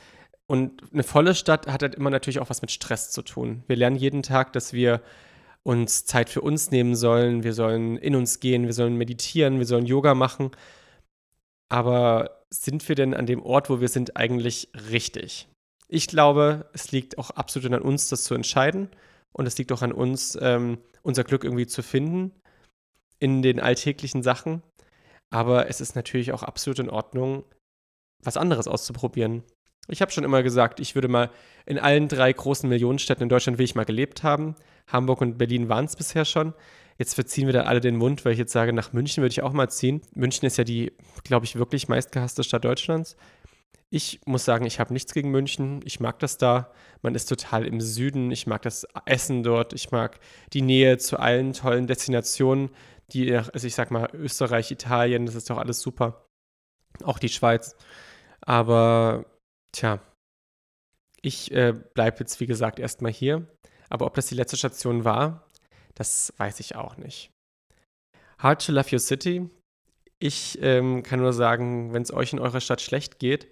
und 0.51 0.83
eine 0.93 1.05
volle 1.05 1.37
Stadt 1.37 1.69
hat 1.69 1.83
halt 1.83 1.95
immer 1.95 2.11
natürlich 2.11 2.41
auch 2.41 2.51
was 2.51 2.61
mit 2.61 2.73
Stress 2.73 3.13
zu 3.13 3.23
tun. 3.23 3.63
Wir 3.69 3.77
lernen 3.77 3.95
jeden 3.95 4.25
Tag, 4.25 4.53
dass 4.53 4.73
wir 4.73 5.01
uns 5.63 6.07
Zeit 6.07 6.29
für 6.29 6.41
uns 6.41 6.73
nehmen 6.73 6.97
sollen, 6.97 7.45
wir 7.45 7.53
sollen 7.53 7.97
in 7.97 8.17
uns 8.17 8.41
gehen, 8.41 8.67
wir 8.67 8.73
sollen 8.73 8.97
meditieren, 8.97 9.59
wir 9.59 9.67
sollen 9.67 9.87
Yoga 9.87 10.17
machen. 10.17 10.51
Aber 11.69 12.43
sind 12.51 12.89
wir 12.89 12.97
denn 12.97 13.15
an 13.15 13.27
dem 13.27 13.45
Ort, 13.45 13.71
wo 13.71 13.81
wir 13.81 13.87
sind, 13.87 14.17
eigentlich 14.17 14.73
richtig? 14.91 15.49
Ich 15.87 16.09
glaube, 16.09 16.69
es 16.73 16.91
liegt 16.91 17.17
auch 17.19 17.31
absolut 17.31 17.73
an 17.73 17.83
uns, 17.83 18.09
das 18.09 18.25
zu 18.25 18.35
entscheiden. 18.35 18.89
Und 19.33 19.47
es 19.47 19.57
liegt 19.57 19.71
auch 19.71 19.83
an 19.83 19.93
uns, 19.93 20.37
ähm, 20.43 20.79
unser 21.03 21.23
Glück 21.23 21.45
irgendwie 21.45 21.69
zu 21.69 21.85
finden 21.85 22.33
in 23.21 23.43
den 23.43 23.61
alltäglichen 23.61 24.23
Sachen. 24.23 24.63
Aber 25.31 25.69
es 25.69 25.81
ist 25.81 25.95
natürlich 25.95 26.33
auch 26.33 26.43
absolut 26.43 26.81
in 26.81 26.91
Ordnung, 26.91 27.45
was 28.23 28.37
anderes 28.37 28.67
auszuprobieren. 28.67 29.45
Ich 29.89 30.03
habe 30.03 30.11
schon 30.13 30.25
immer 30.25 30.43
gesagt, 30.43 30.81
ich 30.81 30.95
würde 30.95 31.09
mal 31.09 31.31
in 31.67 31.79
allen 31.79 32.09
drei 32.09 32.33
großen 32.33 32.69
Millionenstädten 32.69 33.23
in 33.23 33.29
Deutschland 33.29 33.59
will 33.59 33.65
ich 33.65 33.75
mal 33.75 33.85
gelebt 33.85 34.23
haben. 34.23 34.57
Hamburg 34.89 35.21
und 35.21 35.39
Berlin 35.39 35.69
waren 35.69 35.85
es 35.85 35.97
bisher 35.97 36.25
schon. 36.25 36.55
Jetzt 36.99 37.15
verziehen 37.15 37.47
wir 37.47 37.55
da 37.55 37.63
alle 37.63 37.81
den 37.81 37.97
Mund, 37.97 38.25
weil 38.25 38.33
ich 38.33 38.39
jetzt 38.39 38.53
sage, 38.53 38.73
nach 38.73 38.93
München 38.93 39.23
würde 39.23 39.33
ich 39.33 39.43
auch 39.43 39.53
mal 39.53 39.71
ziehen. 39.71 40.03
München 40.15 40.47
ist 40.47 40.59
ja 40.59 40.65
die, 40.65 40.93
glaube 41.25 41.47
ich, 41.47 41.57
wirklich 41.57 41.89
meistgehasste 41.89 42.45
Stadt 42.45 42.65
Deutschlands. 42.65 43.17
Ich 43.93 44.21
muss 44.25 44.45
sagen, 44.45 44.67
ich 44.67 44.79
habe 44.79 44.93
nichts 44.93 45.15
gegen 45.15 45.31
München. 45.31 45.81
Ich 45.85 45.99
mag 45.99 46.19
das 46.21 46.39
da. 46.39 46.71
Man 47.03 47.15
ist 47.17 47.27
total 47.27 47.67
im 47.67 47.81
Süden. 47.81 48.31
Ich 48.31 48.47
mag 48.47 48.63
das 48.63 48.87
Essen 49.07 49.43
dort. 49.43 49.73
Ich 49.73 49.91
mag 49.91 50.21
die 50.53 50.63
Nähe 50.63 50.99
zu 50.99 51.19
allen 51.19 51.55
tollen 51.55 51.89
Destinationen 51.89 52.71
die, 53.13 53.35
also 53.35 53.67
ich 53.67 53.75
sag 53.75 53.91
mal, 53.91 54.09
Österreich, 54.15 54.71
Italien, 54.71 55.27
das 55.27 55.35
ist 55.35 55.51
doch 55.51 55.59
alles 55.59 55.81
super. 55.81 56.27
Auch 57.05 57.19
die 57.19 57.29
Schweiz. 57.29 57.77
Aber, 58.41 59.27
tja, 59.73 60.01
ich 61.23 61.53
äh, 61.53 61.75
bleibe 61.95 62.21
jetzt, 62.21 62.41
wie 62.41 62.47
gesagt, 62.47 62.79
erstmal 62.79 63.13
hier. 63.13 63.47
Aber 63.89 64.07
ob 64.07 64.15
das 64.15 64.27
die 64.27 64.35
letzte 64.35 64.57
Station 64.57 65.05
war, 65.05 65.47
das 65.95 66.33
weiß 66.39 66.61
ich 66.61 66.77
auch 66.77 66.97
nicht. 66.97 67.31
Hard 68.39 68.65
to 68.65 68.73
Love 68.73 68.89
Your 68.93 69.01
City. 69.01 69.51
Ich 70.19 70.59
ähm, 70.63 71.03
kann 71.03 71.21
nur 71.21 71.33
sagen, 71.33 71.93
wenn 71.93 72.03
es 72.03 72.13
euch 72.13 72.33
in 72.33 72.39
eurer 72.39 72.61
Stadt 72.61 72.81
schlecht 72.81 73.19
geht, 73.19 73.49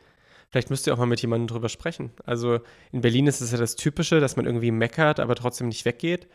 vielleicht 0.50 0.70
müsst 0.70 0.86
ihr 0.86 0.94
auch 0.94 0.98
mal 0.98 1.06
mit 1.06 1.20
jemandem 1.20 1.48
drüber 1.48 1.68
sprechen. 1.68 2.12
Also 2.24 2.60
in 2.92 3.00
Berlin 3.00 3.26
ist 3.26 3.40
es 3.40 3.52
ja 3.52 3.58
das 3.58 3.76
Typische, 3.76 4.20
dass 4.20 4.36
man 4.36 4.46
irgendwie 4.46 4.70
meckert, 4.70 5.20
aber 5.20 5.34
trotzdem 5.34 5.68
nicht 5.68 5.84
weggeht. 5.84 6.28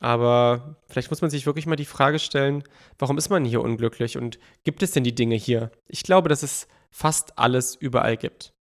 Aber 0.00 0.76
vielleicht 0.88 1.10
muss 1.10 1.22
man 1.22 1.30
sich 1.30 1.46
wirklich 1.46 1.66
mal 1.66 1.76
die 1.76 1.84
Frage 1.84 2.18
stellen, 2.18 2.64
warum 2.98 3.16
ist 3.16 3.30
man 3.30 3.44
hier 3.44 3.62
unglücklich 3.62 4.18
und 4.18 4.38
gibt 4.64 4.82
es 4.82 4.90
denn 4.90 5.04
die 5.04 5.14
Dinge 5.14 5.36
hier? 5.36 5.70
Ich 5.86 6.02
glaube, 6.02 6.28
dass 6.28 6.42
es 6.42 6.68
fast 6.90 7.38
alles 7.38 7.74
überall 7.74 8.16
gibt. 8.16 8.52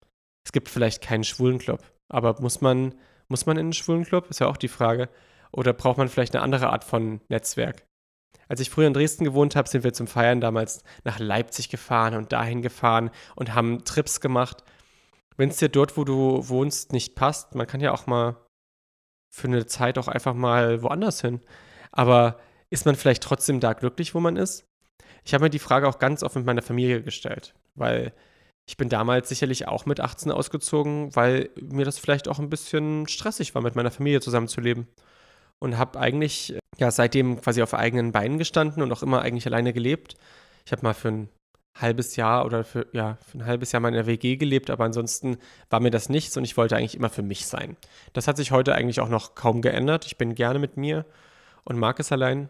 Es 0.46 0.52
gibt 0.52 0.70
vielleicht 0.70 1.02
keinen 1.02 1.24
Schwulenclub, 1.24 1.82
aber 2.10 2.40
muss 2.42 2.62
man, 2.62 2.96
muss 3.28 3.46
man 3.46 3.58
in 3.58 3.66
einen 3.66 3.74
Schwulenclub? 3.74 4.30
Ist 4.30 4.40
ja 4.40 4.48
auch 4.48 4.58
die 4.58 4.68
Frage. 4.68 5.10
Oder 5.52 5.74
braucht 5.74 5.98
man 5.98 6.10
vielleicht 6.10 6.36
eine 6.36 6.44
andere 6.44 6.70
Art 6.70 6.84
von 6.84 7.22
Netzwerk? 7.30 7.86
Als 8.48 8.60
ich 8.60 8.70
früher 8.70 8.88
in 8.88 8.94
Dresden 8.94 9.24
gewohnt 9.24 9.56
habe, 9.56 9.70
sind 9.70 9.84
wir 9.84 9.94
zum 9.94 10.08
Feiern 10.08 10.42
damals 10.42 10.84
nach 11.04 11.20
Leipzig 11.20 11.70
gefahren 11.70 12.16
und 12.16 12.32
dahin 12.32 12.62
gefahren 12.62 13.10
und 13.36 13.54
haben 13.54 13.84
Trips 13.86 14.20
gemacht. 14.20 14.64
Wenn 15.38 15.50
es 15.50 15.58
dir 15.58 15.70
dort, 15.70 15.98
wo 15.98 16.04
du 16.04 16.48
wohnst, 16.50 16.94
nicht 16.94 17.16
passt, 17.16 17.56
man 17.56 17.68
kann 17.68 17.82
ja 17.82 17.92
auch 17.92 18.06
mal 18.06 18.36
für 19.34 19.48
eine 19.48 19.66
Zeit 19.66 19.98
auch 19.98 20.08
einfach 20.08 20.36
mal 20.36 20.84
woanders 20.84 21.22
hin. 21.22 21.42
Aber 21.92 22.40
ist 22.70 22.86
man 22.86 22.96
vielleicht 22.96 23.24
trotzdem 23.24 23.60
da 23.60 23.74
glücklich, 23.74 24.14
wo 24.14 24.20
man 24.20 24.38
ist? 24.38 24.66
Ich 25.26 25.34
habe 25.34 25.46
mir 25.46 25.50
die 25.50 25.60
Frage 25.60 25.88
auch 25.88 25.98
ganz 25.98 26.22
oft 26.22 26.36
mit 26.36 26.46
meiner 26.46 26.62
Familie 26.62 27.02
gestellt, 27.02 27.56
weil 27.74 28.14
ich 28.68 28.78
bin 28.78 28.90
damals 28.90 29.30
sicherlich 29.30 29.68
auch 29.68 29.86
mit 29.86 30.00
18 30.00 30.32
ausgezogen, 30.32 31.16
weil 31.16 31.50
mir 31.60 31.84
das 31.84 31.98
vielleicht 31.98 32.28
auch 32.28 32.40
ein 32.40 32.50
bisschen 32.50 33.08
stressig 33.08 33.56
war, 33.56 33.62
mit 33.62 33.76
meiner 33.76 33.92
Familie 33.92 34.22
zusammenzuleben. 34.22 34.88
Und 35.60 35.78
habe 35.78 36.00
eigentlich 36.00 36.58
ja 36.78 36.92
seitdem 36.92 37.42
quasi 37.42 37.62
auf 37.64 37.74
eigenen 37.74 38.12
Beinen 38.12 38.38
gestanden 38.38 38.84
und 38.84 38.92
auch 38.92 39.02
immer 39.02 39.22
eigentlich 39.22 39.48
alleine 39.48 39.74
gelebt. 39.74 40.16
Ich 40.66 40.72
habe 40.72 40.84
mal 40.84 40.94
für 40.94 41.08
ein 41.08 41.30
halbes 41.76 42.16
Jahr 42.16 42.46
oder 42.46 42.64
für, 42.64 42.88
ja, 42.94 43.18
für 43.28 43.40
ein 43.40 43.46
halbes 43.46 43.72
Jahr 43.72 43.80
mal 43.80 43.90
in 43.90 43.96
der 43.96 44.06
WG 44.06 44.36
gelebt, 44.38 44.70
aber 44.70 44.86
ansonsten 44.86 45.38
war 45.70 45.80
mir 45.80 45.92
das 45.92 46.10
nichts 46.10 46.38
und 46.38 46.44
ich 46.44 46.56
wollte 46.56 46.76
eigentlich 46.76 46.96
immer 46.96 47.10
für 47.10 47.24
mich 47.24 47.46
sein. 47.46 47.78
Das 48.14 48.28
hat 48.28 48.38
sich 48.38 48.52
heute 48.52 48.76
eigentlich 48.76 49.00
auch 49.00 49.10
noch 49.10 49.36
kaum 49.36 49.62
geändert. 49.62 50.06
Ich 50.06 50.18
bin 50.18 50.36
gerne 50.36 50.60
mit 50.60 50.78
mir 50.78 51.06
und 51.64 51.80
mag 51.80 52.00
es 52.00 52.12
allein. 52.12 52.50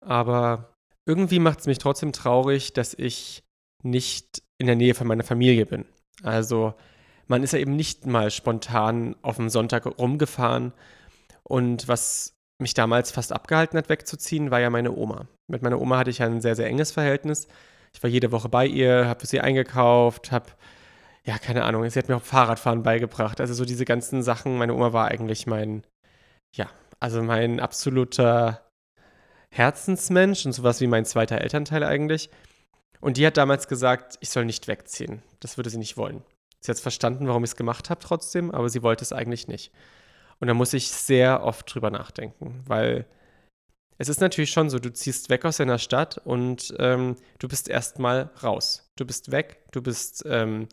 Aber 0.00 0.74
irgendwie 1.06 1.38
macht 1.38 1.60
es 1.60 1.66
mich 1.66 1.78
trotzdem 1.78 2.12
traurig, 2.12 2.72
dass 2.72 2.94
ich 2.94 3.42
nicht 3.82 4.42
in 4.58 4.66
der 4.66 4.76
Nähe 4.76 4.94
von 4.94 5.06
meiner 5.06 5.24
Familie 5.24 5.66
bin. 5.66 5.84
Also 6.22 6.74
man 7.26 7.42
ist 7.42 7.52
ja 7.52 7.58
eben 7.58 7.76
nicht 7.76 8.06
mal 8.06 8.30
spontan 8.30 9.14
auf 9.22 9.36
dem 9.36 9.48
Sonntag 9.48 9.86
rumgefahren. 9.86 10.72
Und 11.44 11.88
was 11.88 12.34
mich 12.58 12.74
damals 12.74 13.10
fast 13.10 13.32
abgehalten 13.32 13.78
hat, 13.78 13.88
wegzuziehen, 13.88 14.50
war 14.50 14.60
ja 14.60 14.70
meine 14.70 14.92
Oma. 14.92 15.26
Mit 15.48 15.62
meiner 15.62 15.80
Oma 15.80 15.98
hatte 15.98 16.10
ich 16.10 16.22
ein 16.22 16.40
sehr, 16.40 16.56
sehr 16.56 16.66
enges 16.66 16.92
Verhältnis. 16.92 17.48
Ich 17.94 18.02
war 18.02 18.10
jede 18.10 18.32
Woche 18.32 18.48
bei 18.48 18.66
ihr, 18.66 19.06
habe 19.06 19.26
sie 19.26 19.40
eingekauft, 19.40 20.32
habe, 20.32 20.46
ja, 21.24 21.38
keine 21.38 21.64
Ahnung, 21.64 21.88
sie 21.88 21.98
hat 21.98 22.08
mir 22.08 22.16
auch 22.16 22.22
Fahrradfahren 22.22 22.82
beigebracht. 22.82 23.40
Also 23.40 23.54
so 23.54 23.64
diese 23.64 23.84
ganzen 23.84 24.22
Sachen. 24.22 24.58
Meine 24.58 24.74
Oma 24.74 24.92
war 24.92 25.08
eigentlich 25.08 25.46
mein, 25.46 25.84
ja, 26.54 26.70
also 26.98 27.22
mein 27.22 27.60
absoluter 27.60 28.70
Herzensmensch 29.50 30.46
und 30.46 30.52
sowas 30.52 30.80
wie 30.80 30.86
mein 30.86 31.04
zweiter 31.04 31.40
Elternteil 31.40 31.82
eigentlich. 31.84 32.30
Und 33.00 33.16
die 33.16 33.26
hat 33.26 33.36
damals 33.36 33.66
gesagt, 33.66 34.18
ich 34.20 34.30
soll 34.30 34.44
nicht 34.44 34.68
wegziehen. 34.68 35.22
Das 35.40 35.56
würde 35.56 35.70
sie 35.70 35.78
nicht 35.78 35.96
wollen. 35.96 36.22
Sie 36.60 36.70
hat 36.70 36.78
verstanden, 36.78 37.26
warum 37.26 37.42
ich 37.42 37.50
es 37.50 37.56
gemacht 37.56 37.88
habe 37.90 38.00
trotzdem, 38.00 38.50
aber 38.50 38.68
sie 38.68 38.82
wollte 38.82 39.02
es 39.02 39.12
eigentlich 39.12 39.48
nicht. 39.48 39.72
Und 40.38 40.48
da 40.48 40.54
muss 40.54 40.74
ich 40.74 40.90
sehr 40.90 41.42
oft 41.42 41.72
drüber 41.72 41.90
nachdenken, 41.90 42.62
weil 42.66 43.06
es 44.00 44.08
ist 44.08 44.22
natürlich 44.22 44.50
schon 44.50 44.70
so, 44.70 44.78
du 44.78 44.90
ziehst 44.90 45.28
weg 45.28 45.44
aus 45.44 45.58
deiner 45.58 45.78
Stadt 45.78 46.16
und 46.24 46.74
ähm, 46.78 47.16
du 47.38 47.48
bist 47.48 47.68
erstmal 47.68 48.30
raus. 48.42 48.90
Du 48.96 49.04
bist 49.04 49.30
weg, 49.30 49.58
du 49.72 49.82
bist, 49.82 50.24
ähm, 50.26 50.68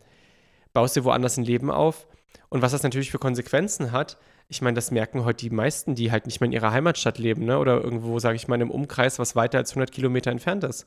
baust 0.72 0.96
dir 0.96 1.04
woanders 1.04 1.36
ein 1.36 1.44
Leben 1.44 1.70
auf. 1.70 2.08
Und 2.48 2.62
was 2.62 2.72
das 2.72 2.84
natürlich 2.84 3.12
für 3.12 3.20
Konsequenzen 3.20 3.92
hat, 3.92 4.18
ich 4.48 4.62
meine, 4.62 4.76
das 4.76 4.92
merken 4.92 5.26
heute 5.26 5.44
die 5.46 5.50
meisten, 5.50 5.94
die 5.94 6.10
halt 6.10 6.26
nicht 6.26 6.40
mehr 6.40 6.46
in 6.46 6.54
ihrer 6.54 6.72
Heimatstadt 6.72 7.18
leben, 7.18 7.44
ne? 7.44 7.60
oder 7.60 7.82
irgendwo, 7.84 8.18
sage 8.20 8.38
ich 8.38 8.48
mal, 8.48 8.62
im 8.62 8.72
Umkreis, 8.72 9.20
was 9.20 9.36
weiter 9.36 9.58
als 9.58 9.72
100 9.72 9.92
Kilometer 9.92 10.32
entfernt 10.32 10.63
ist. 10.63 10.86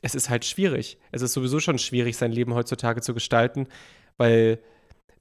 Es 0.00 0.14
ist 0.14 0.30
halt 0.30 0.46
schwierig. 0.46 0.96
Es 1.10 1.20
ist 1.20 1.34
sowieso 1.34 1.60
schon 1.60 1.78
schwierig, 1.78 2.16
sein 2.16 2.32
Leben 2.32 2.54
heutzutage 2.54 3.02
zu 3.02 3.12
gestalten, 3.12 3.68
weil 4.16 4.60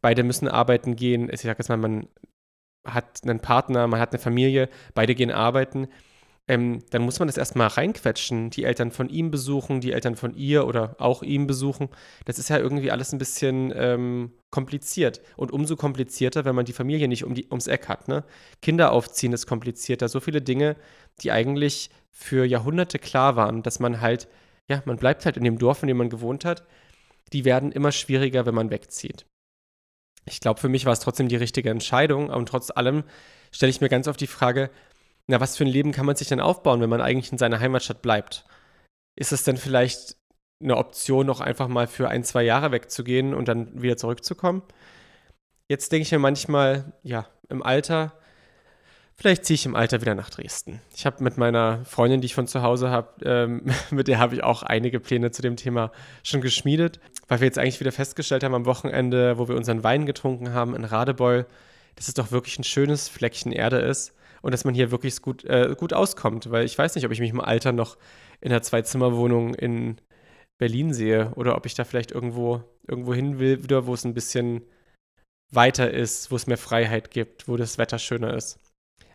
beide 0.02 0.24
müssen 0.24 0.48
arbeiten 0.48 0.96
gehen. 0.96 1.30
Ich 1.30 1.42
sage 1.42 1.58
jetzt 1.60 1.68
mal, 1.68 1.76
man 1.76 2.08
hat 2.88 3.20
einen 3.24 3.42
Partner, 3.42 3.88
man 3.88 4.00
hat 4.00 4.14
eine 4.14 4.20
Familie, 4.20 4.70
beide 4.94 5.16
gehen 5.16 5.32
arbeiten 5.32 5.90
ähm, 6.52 6.84
dann 6.90 7.04
muss 7.04 7.18
man 7.18 7.30
das 7.30 7.38
erstmal 7.38 7.68
reinquetschen, 7.68 8.50
die 8.50 8.66
Eltern 8.66 8.92
von 8.92 9.08
ihm 9.08 9.32
besuchen, 9.32 9.80
die 9.80 9.94
Eltern 9.94 10.18
von 10.18 10.36
ihr 10.36 10.68
oder 10.68 10.98
auch 11.00 11.24
ihm 11.24 11.48
besuchen. 11.48 11.88
Das 12.26 12.40
ist 12.40 12.50
ja 12.50 12.58
irgendwie 12.58 12.92
alles 12.92 13.14
ein 13.14 13.20
bisschen 13.20 13.72
ähm, 13.74 14.34
kompliziert. 14.50 15.22
Und 15.38 15.54
umso 15.54 15.78
komplizierter, 15.78 16.44
wenn 16.44 16.54
man 16.54 16.66
die 16.66 16.74
Familie 16.74 17.08
nicht 17.08 17.24
um 17.24 17.36
die, 17.36 17.46
ums 17.46 17.68
Eck 17.68 17.88
hat. 17.88 18.10
Ne? 18.10 18.26
Kinder 18.62 18.92
aufziehen 18.92 19.32
ist 19.32 19.48
komplizierter. 19.48 20.10
So 20.10 20.20
viele 20.20 20.42
Dinge, 20.42 20.76
die 21.22 21.32
eigentlich 21.32 21.90
für 22.12 22.44
Jahrhunderte 22.44 23.00
klar 23.00 23.38
waren, 23.38 23.64
dass 23.64 23.80
man 23.80 24.02
halt, 24.02 24.28
ja, 24.70 24.84
man 24.84 24.98
bleibt 24.98 25.24
halt 25.24 25.38
in 25.38 25.46
dem 25.46 25.58
Dorf, 25.58 25.84
in 25.84 25.88
dem 25.88 25.96
man 25.96 26.10
gewohnt 26.10 26.44
hat, 26.44 26.68
die 27.32 27.46
werden 27.46 27.72
immer 27.72 27.94
schwieriger, 27.94 28.46
wenn 28.46 28.56
man 28.56 28.72
wegzieht. 28.72 29.26
Ich 30.26 30.42
glaube, 30.42 30.60
für 30.60 30.68
mich 30.68 30.86
war 30.86 30.92
es 30.92 31.00
trotzdem 31.00 31.30
die 31.30 31.38
richtige 31.38 31.70
Entscheidung. 31.70 32.30
Und 32.30 32.50
trotz 32.50 32.72
allem 32.72 33.06
stelle 33.54 33.70
ich 33.70 33.80
mir 33.80 33.88
ganz 33.88 34.10
oft 34.10 34.20
die 34.20 34.28
Frage, 34.28 34.70
na, 35.32 35.40
was 35.40 35.58
für 35.58 35.64
ein 35.64 35.70
Leben 35.70 35.94
kann 35.94 36.06
man 36.06 36.16
sich 36.16 36.28
denn 36.28 36.42
aufbauen, 36.42 36.82
wenn 36.82 36.90
man 36.90 37.02
eigentlich 37.02 37.32
in 37.32 37.38
seiner 37.38 37.60
Heimatstadt 37.60 38.02
bleibt? 38.02 38.46
Ist 39.16 39.32
es 39.32 39.44
denn 39.44 39.58
vielleicht 39.58 40.18
eine 40.62 40.76
Option, 40.76 41.26
noch 41.26 41.40
einfach 41.40 41.70
mal 41.70 41.88
für 41.88 42.10
ein, 42.10 42.24
zwei 42.24 42.44
Jahre 42.44 42.72
wegzugehen 42.72 43.34
und 43.34 43.48
dann 43.48 43.82
wieder 43.82 43.96
zurückzukommen? 43.98 44.62
Jetzt 45.70 45.92
denke 45.92 46.04
ich 46.04 46.12
mir 46.12 46.20
manchmal, 46.20 46.94
ja, 47.02 47.28
im 47.48 47.64
Alter, 47.64 48.14
vielleicht 49.16 49.46
ziehe 49.46 49.56
ich 49.56 49.66
im 49.66 49.76
Alter 49.76 50.02
wieder 50.02 50.16
nach 50.16 50.30
Dresden. 50.30 50.82
Ich 50.94 51.06
habe 51.06 51.24
mit 51.24 51.38
meiner 51.38 51.86
Freundin, 51.86 52.20
die 52.20 52.26
ich 52.26 52.36
von 52.36 52.48
zu 52.48 52.62
Hause 52.62 52.90
habe, 52.90 53.24
ähm, 53.24 53.72
mit 53.90 54.10
der 54.10 54.20
habe 54.20 54.36
ich 54.36 54.44
auch 54.44 54.64
einige 54.64 55.00
Pläne 55.00 55.32
zu 55.32 55.42
dem 55.42 55.56
Thema 55.56 55.94
schon 56.24 56.42
geschmiedet, 56.42 57.00
weil 57.30 57.40
wir 57.40 57.48
jetzt 57.48 57.58
eigentlich 57.58 57.80
wieder 57.80 57.94
festgestellt 57.94 58.44
haben 58.44 58.54
am 58.54 58.66
Wochenende, 58.66 59.38
wo 59.38 59.48
wir 59.48 59.56
unseren 59.56 59.84
Wein 59.84 60.06
getrunken 60.06 60.54
haben 60.54 60.76
in 60.76 60.84
Radebeul, 60.84 61.46
dass 61.96 62.10
es 62.10 62.16
doch 62.16 62.32
wirklich 62.32 62.60
ein 62.60 62.66
schönes 62.66 63.08
Fleckchen 63.08 63.54
Erde 63.54 63.80
ist 63.80 64.14
und 64.42 64.52
dass 64.52 64.66
man 64.66 64.74
hier 64.74 64.92
wirklich 64.92 65.22
gut, 65.22 65.44
äh, 65.46 65.76
gut 65.78 65.94
auskommt. 65.94 66.52
Weil 66.52 66.66
ich 66.66 66.78
weiß 66.78 66.96
nicht, 66.96 67.06
ob 67.06 67.12
ich 67.12 67.20
mich 67.20 67.32
im 67.32 67.42
Alter 67.42 67.72
noch 67.72 67.98
in 68.40 68.52
einer 68.52 68.62
Zwei-Zimmer-Wohnung 68.62 69.54
in 69.56 69.98
Berlin 70.58 70.94
sehe 70.94 71.32
oder 71.36 71.56
ob 71.56 71.66
ich 71.66 71.74
da 71.74 71.84
vielleicht 71.84 72.12
irgendwo, 72.12 72.64
irgendwo 72.88 73.14
hin 73.14 73.40
will, 73.40 73.64
wieder, 73.64 73.88
wo 73.88 73.94
es 73.94 74.06
ein 74.06 74.14
bisschen 74.14 74.62
weiter 75.52 75.92
ist, 75.92 76.32
wo 76.32 76.36
es 76.36 76.48
mehr 76.48 76.58
Freiheit 76.58 77.12
gibt, 77.12 77.48
wo 77.48 77.58
das 77.58 77.78
Wetter 77.78 78.00
schöner 78.00 78.34
ist. 78.36 78.60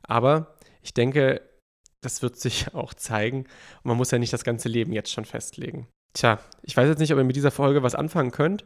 Aber 0.02 0.56
ich 0.82 0.94
denke, 0.94 1.40
das 2.00 2.22
wird 2.22 2.36
sich 2.36 2.66
auch 2.74 2.94
zeigen. 2.94 3.40
Und 3.40 3.84
man 3.84 3.96
muss 3.96 4.10
ja 4.10 4.18
nicht 4.18 4.32
das 4.32 4.44
ganze 4.44 4.68
Leben 4.68 4.92
jetzt 4.92 5.12
schon 5.12 5.24
festlegen. 5.24 5.88
Tja, 6.12 6.38
ich 6.62 6.76
weiß 6.76 6.88
jetzt 6.88 6.98
nicht, 6.98 7.12
ob 7.12 7.18
ihr 7.18 7.24
mit 7.24 7.36
dieser 7.36 7.50
Folge 7.50 7.82
was 7.82 7.94
anfangen 7.94 8.30
könnt. 8.30 8.64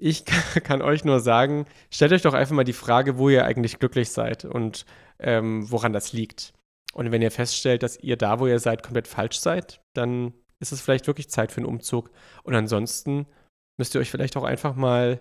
Ich 0.00 0.24
kann 0.64 0.82
euch 0.82 1.04
nur 1.04 1.20
sagen, 1.20 1.66
stellt 1.90 2.12
euch 2.12 2.22
doch 2.22 2.34
einfach 2.34 2.54
mal 2.54 2.64
die 2.64 2.72
Frage, 2.72 3.18
wo 3.18 3.28
ihr 3.28 3.44
eigentlich 3.44 3.78
glücklich 3.78 4.10
seid 4.10 4.44
und 4.44 4.86
ähm, 5.18 5.70
woran 5.70 5.92
das 5.92 6.12
liegt. 6.12 6.54
Und 6.94 7.12
wenn 7.12 7.22
ihr 7.22 7.30
feststellt, 7.30 7.82
dass 7.82 7.98
ihr 7.98 8.16
da, 8.16 8.40
wo 8.40 8.46
ihr 8.46 8.58
seid, 8.58 8.82
komplett 8.82 9.08
falsch 9.08 9.38
seid, 9.38 9.80
dann 9.94 10.32
ist 10.60 10.72
es 10.72 10.80
vielleicht 10.80 11.06
wirklich 11.06 11.28
Zeit 11.28 11.52
für 11.52 11.58
einen 11.58 11.66
Umzug. 11.66 12.10
Und 12.42 12.54
ansonsten 12.54 13.26
müsst 13.76 13.94
ihr 13.94 14.00
euch 14.00 14.10
vielleicht 14.10 14.36
auch 14.36 14.44
einfach 14.44 14.74
mal 14.74 15.20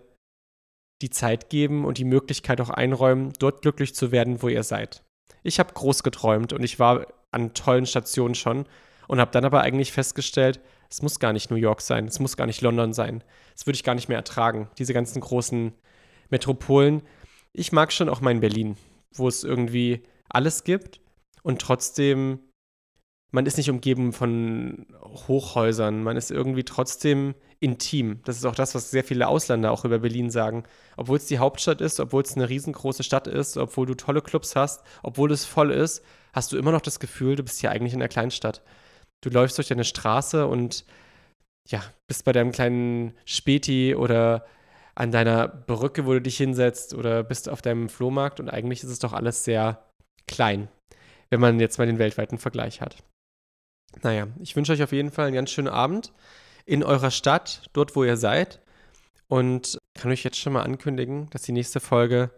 die 1.01 1.09
Zeit 1.09 1.49
geben 1.49 1.85
und 1.85 1.97
die 1.97 2.05
Möglichkeit 2.05 2.59
auch 2.61 2.69
einräumen, 2.69 3.33
dort 3.37 3.61
glücklich 3.61 3.93
zu 3.93 4.11
werden, 4.11 4.41
wo 4.41 4.47
ihr 4.47 4.63
seid. 4.63 5.03
Ich 5.43 5.59
habe 5.59 5.73
groß 5.73 6.03
geträumt 6.03 6.53
und 6.53 6.63
ich 6.63 6.79
war 6.79 7.05
an 7.31 7.53
tollen 7.53 7.85
Stationen 7.85 8.35
schon 8.35 8.65
und 9.07 9.19
habe 9.19 9.31
dann 9.31 9.45
aber 9.45 9.61
eigentlich 9.61 9.91
festgestellt, 9.91 10.59
es 10.89 11.01
muss 11.01 11.19
gar 11.19 11.33
nicht 11.33 11.51
New 11.51 11.57
York 11.57 11.81
sein, 11.81 12.05
es 12.05 12.19
muss 12.19 12.37
gar 12.37 12.47
nicht 12.47 12.61
London 12.61 12.93
sein. 12.93 13.23
Das 13.53 13.65
würde 13.65 13.75
ich 13.75 13.83
gar 13.83 13.95
nicht 13.95 14.09
mehr 14.09 14.17
ertragen, 14.17 14.69
diese 14.77 14.93
ganzen 14.93 15.21
großen 15.21 15.73
Metropolen. 16.29 17.01
Ich 17.53 17.71
mag 17.71 17.91
schon 17.91 18.09
auch 18.09 18.21
mein 18.21 18.39
Berlin, 18.39 18.77
wo 19.13 19.27
es 19.27 19.43
irgendwie 19.43 20.03
alles 20.29 20.63
gibt 20.63 21.01
und 21.43 21.61
trotzdem, 21.61 22.39
man 23.31 23.45
ist 23.45 23.57
nicht 23.57 23.69
umgeben 23.69 24.13
von 24.13 24.85
Hochhäusern, 25.01 26.03
man 26.03 26.17
ist 26.17 26.31
irgendwie 26.31 26.63
trotzdem 26.63 27.35
intim. 27.59 28.21
Das 28.25 28.37
ist 28.37 28.45
auch 28.45 28.55
das, 28.55 28.75
was 28.75 28.91
sehr 28.91 29.03
viele 29.03 29.27
Ausländer 29.27 29.71
auch 29.71 29.85
über 29.85 29.99
Berlin 29.99 30.29
sagen. 30.29 30.63
Obwohl 30.95 31.17
es 31.17 31.25
die 31.25 31.39
Hauptstadt 31.39 31.81
ist, 31.81 31.99
obwohl 31.99 32.21
es 32.21 32.35
eine 32.35 32.49
riesengroße 32.49 33.03
Stadt 33.03 33.27
ist, 33.27 33.57
obwohl 33.57 33.85
du 33.85 33.95
tolle 33.95 34.21
Clubs 34.21 34.55
hast, 34.55 34.83
obwohl 35.03 35.31
es 35.31 35.45
voll 35.45 35.71
ist, 35.71 36.03
hast 36.33 36.51
du 36.51 36.57
immer 36.57 36.71
noch 36.71 36.81
das 36.81 36.99
Gefühl, 36.99 37.35
du 37.35 37.43
bist 37.43 37.59
hier 37.59 37.71
eigentlich 37.71 37.93
in 37.93 38.01
einer 38.01 38.09
Kleinstadt 38.09 38.61
du 39.21 39.29
läufst 39.29 39.57
durch 39.57 39.67
deine 39.67 39.83
Straße 39.83 40.47
und 40.47 40.85
ja, 41.67 41.83
bist 42.07 42.25
bei 42.25 42.31
deinem 42.31 42.51
kleinen 42.51 43.13
Späti 43.25 43.95
oder 43.95 44.45
an 44.95 45.11
deiner 45.11 45.47
Brücke, 45.47 46.05
wo 46.05 46.13
du 46.13 46.21
dich 46.21 46.37
hinsetzt 46.37 46.93
oder 46.93 47.23
bist 47.23 47.49
auf 47.49 47.61
deinem 47.61 47.89
Flohmarkt 47.89 48.39
und 48.39 48.49
eigentlich 48.49 48.83
ist 48.83 48.89
es 48.89 48.99
doch 48.99 49.13
alles 49.13 49.43
sehr 49.43 49.85
klein, 50.27 50.69
wenn 51.29 51.39
man 51.39 51.59
jetzt 51.59 51.77
mal 51.77 51.85
den 51.85 51.99
weltweiten 51.99 52.37
Vergleich 52.37 52.81
hat. 52.81 53.03
Naja, 54.01 54.27
ich 54.39 54.55
wünsche 54.55 54.73
euch 54.73 54.83
auf 54.83 54.91
jeden 54.91 55.11
Fall 55.11 55.27
einen 55.27 55.35
ganz 55.35 55.51
schönen 55.51 55.67
Abend 55.67 56.13
in 56.65 56.83
eurer 56.83 57.11
Stadt, 57.11 57.69
dort 57.73 57.95
wo 57.95 58.03
ihr 58.03 58.17
seid 58.17 58.59
und 59.27 59.77
kann 59.93 60.11
euch 60.11 60.23
jetzt 60.23 60.37
schon 60.37 60.53
mal 60.53 60.63
ankündigen, 60.63 61.29
dass 61.29 61.43
die 61.43 61.51
nächste 61.51 61.79
Folge 61.79 62.31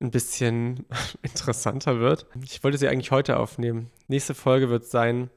ein 0.00 0.10
bisschen 0.10 0.86
interessanter 1.22 2.00
wird. 2.00 2.26
Ich 2.44 2.62
wollte 2.62 2.78
sie 2.78 2.88
eigentlich 2.88 3.10
heute 3.10 3.38
aufnehmen. 3.38 3.90
Nächste 4.06 4.34
Folge 4.34 4.68
wird 4.68 4.84
sein 4.84 5.30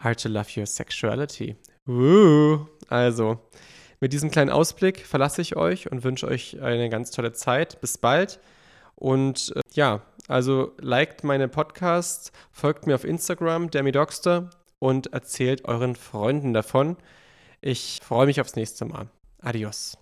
Hard 0.00 0.22
to 0.22 0.28
Love 0.28 0.48
Your 0.56 0.66
Sexuality. 0.66 1.56
Woo. 1.86 2.66
Also, 2.88 3.38
mit 4.00 4.12
diesem 4.12 4.30
kleinen 4.30 4.50
Ausblick 4.50 5.06
verlasse 5.06 5.42
ich 5.42 5.56
euch 5.56 5.90
und 5.90 6.04
wünsche 6.04 6.26
euch 6.26 6.60
eine 6.60 6.88
ganz 6.88 7.10
tolle 7.10 7.32
Zeit. 7.32 7.80
Bis 7.80 7.98
bald. 7.98 8.40
Und 8.96 9.52
äh, 9.56 9.60
ja, 9.72 10.02
also 10.28 10.72
liked 10.78 11.24
meine 11.24 11.48
Podcasts, 11.48 12.32
folgt 12.52 12.86
mir 12.86 12.94
auf 12.94 13.04
Instagram, 13.04 13.70
Demi 13.70 13.92
und 14.78 15.12
erzählt 15.12 15.64
euren 15.64 15.96
Freunden 15.96 16.52
davon. 16.52 16.96
Ich 17.60 18.00
freue 18.02 18.26
mich 18.26 18.40
aufs 18.40 18.56
nächste 18.56 18.84
Mal. 18.84 19.08
Adios. 19.42 19.98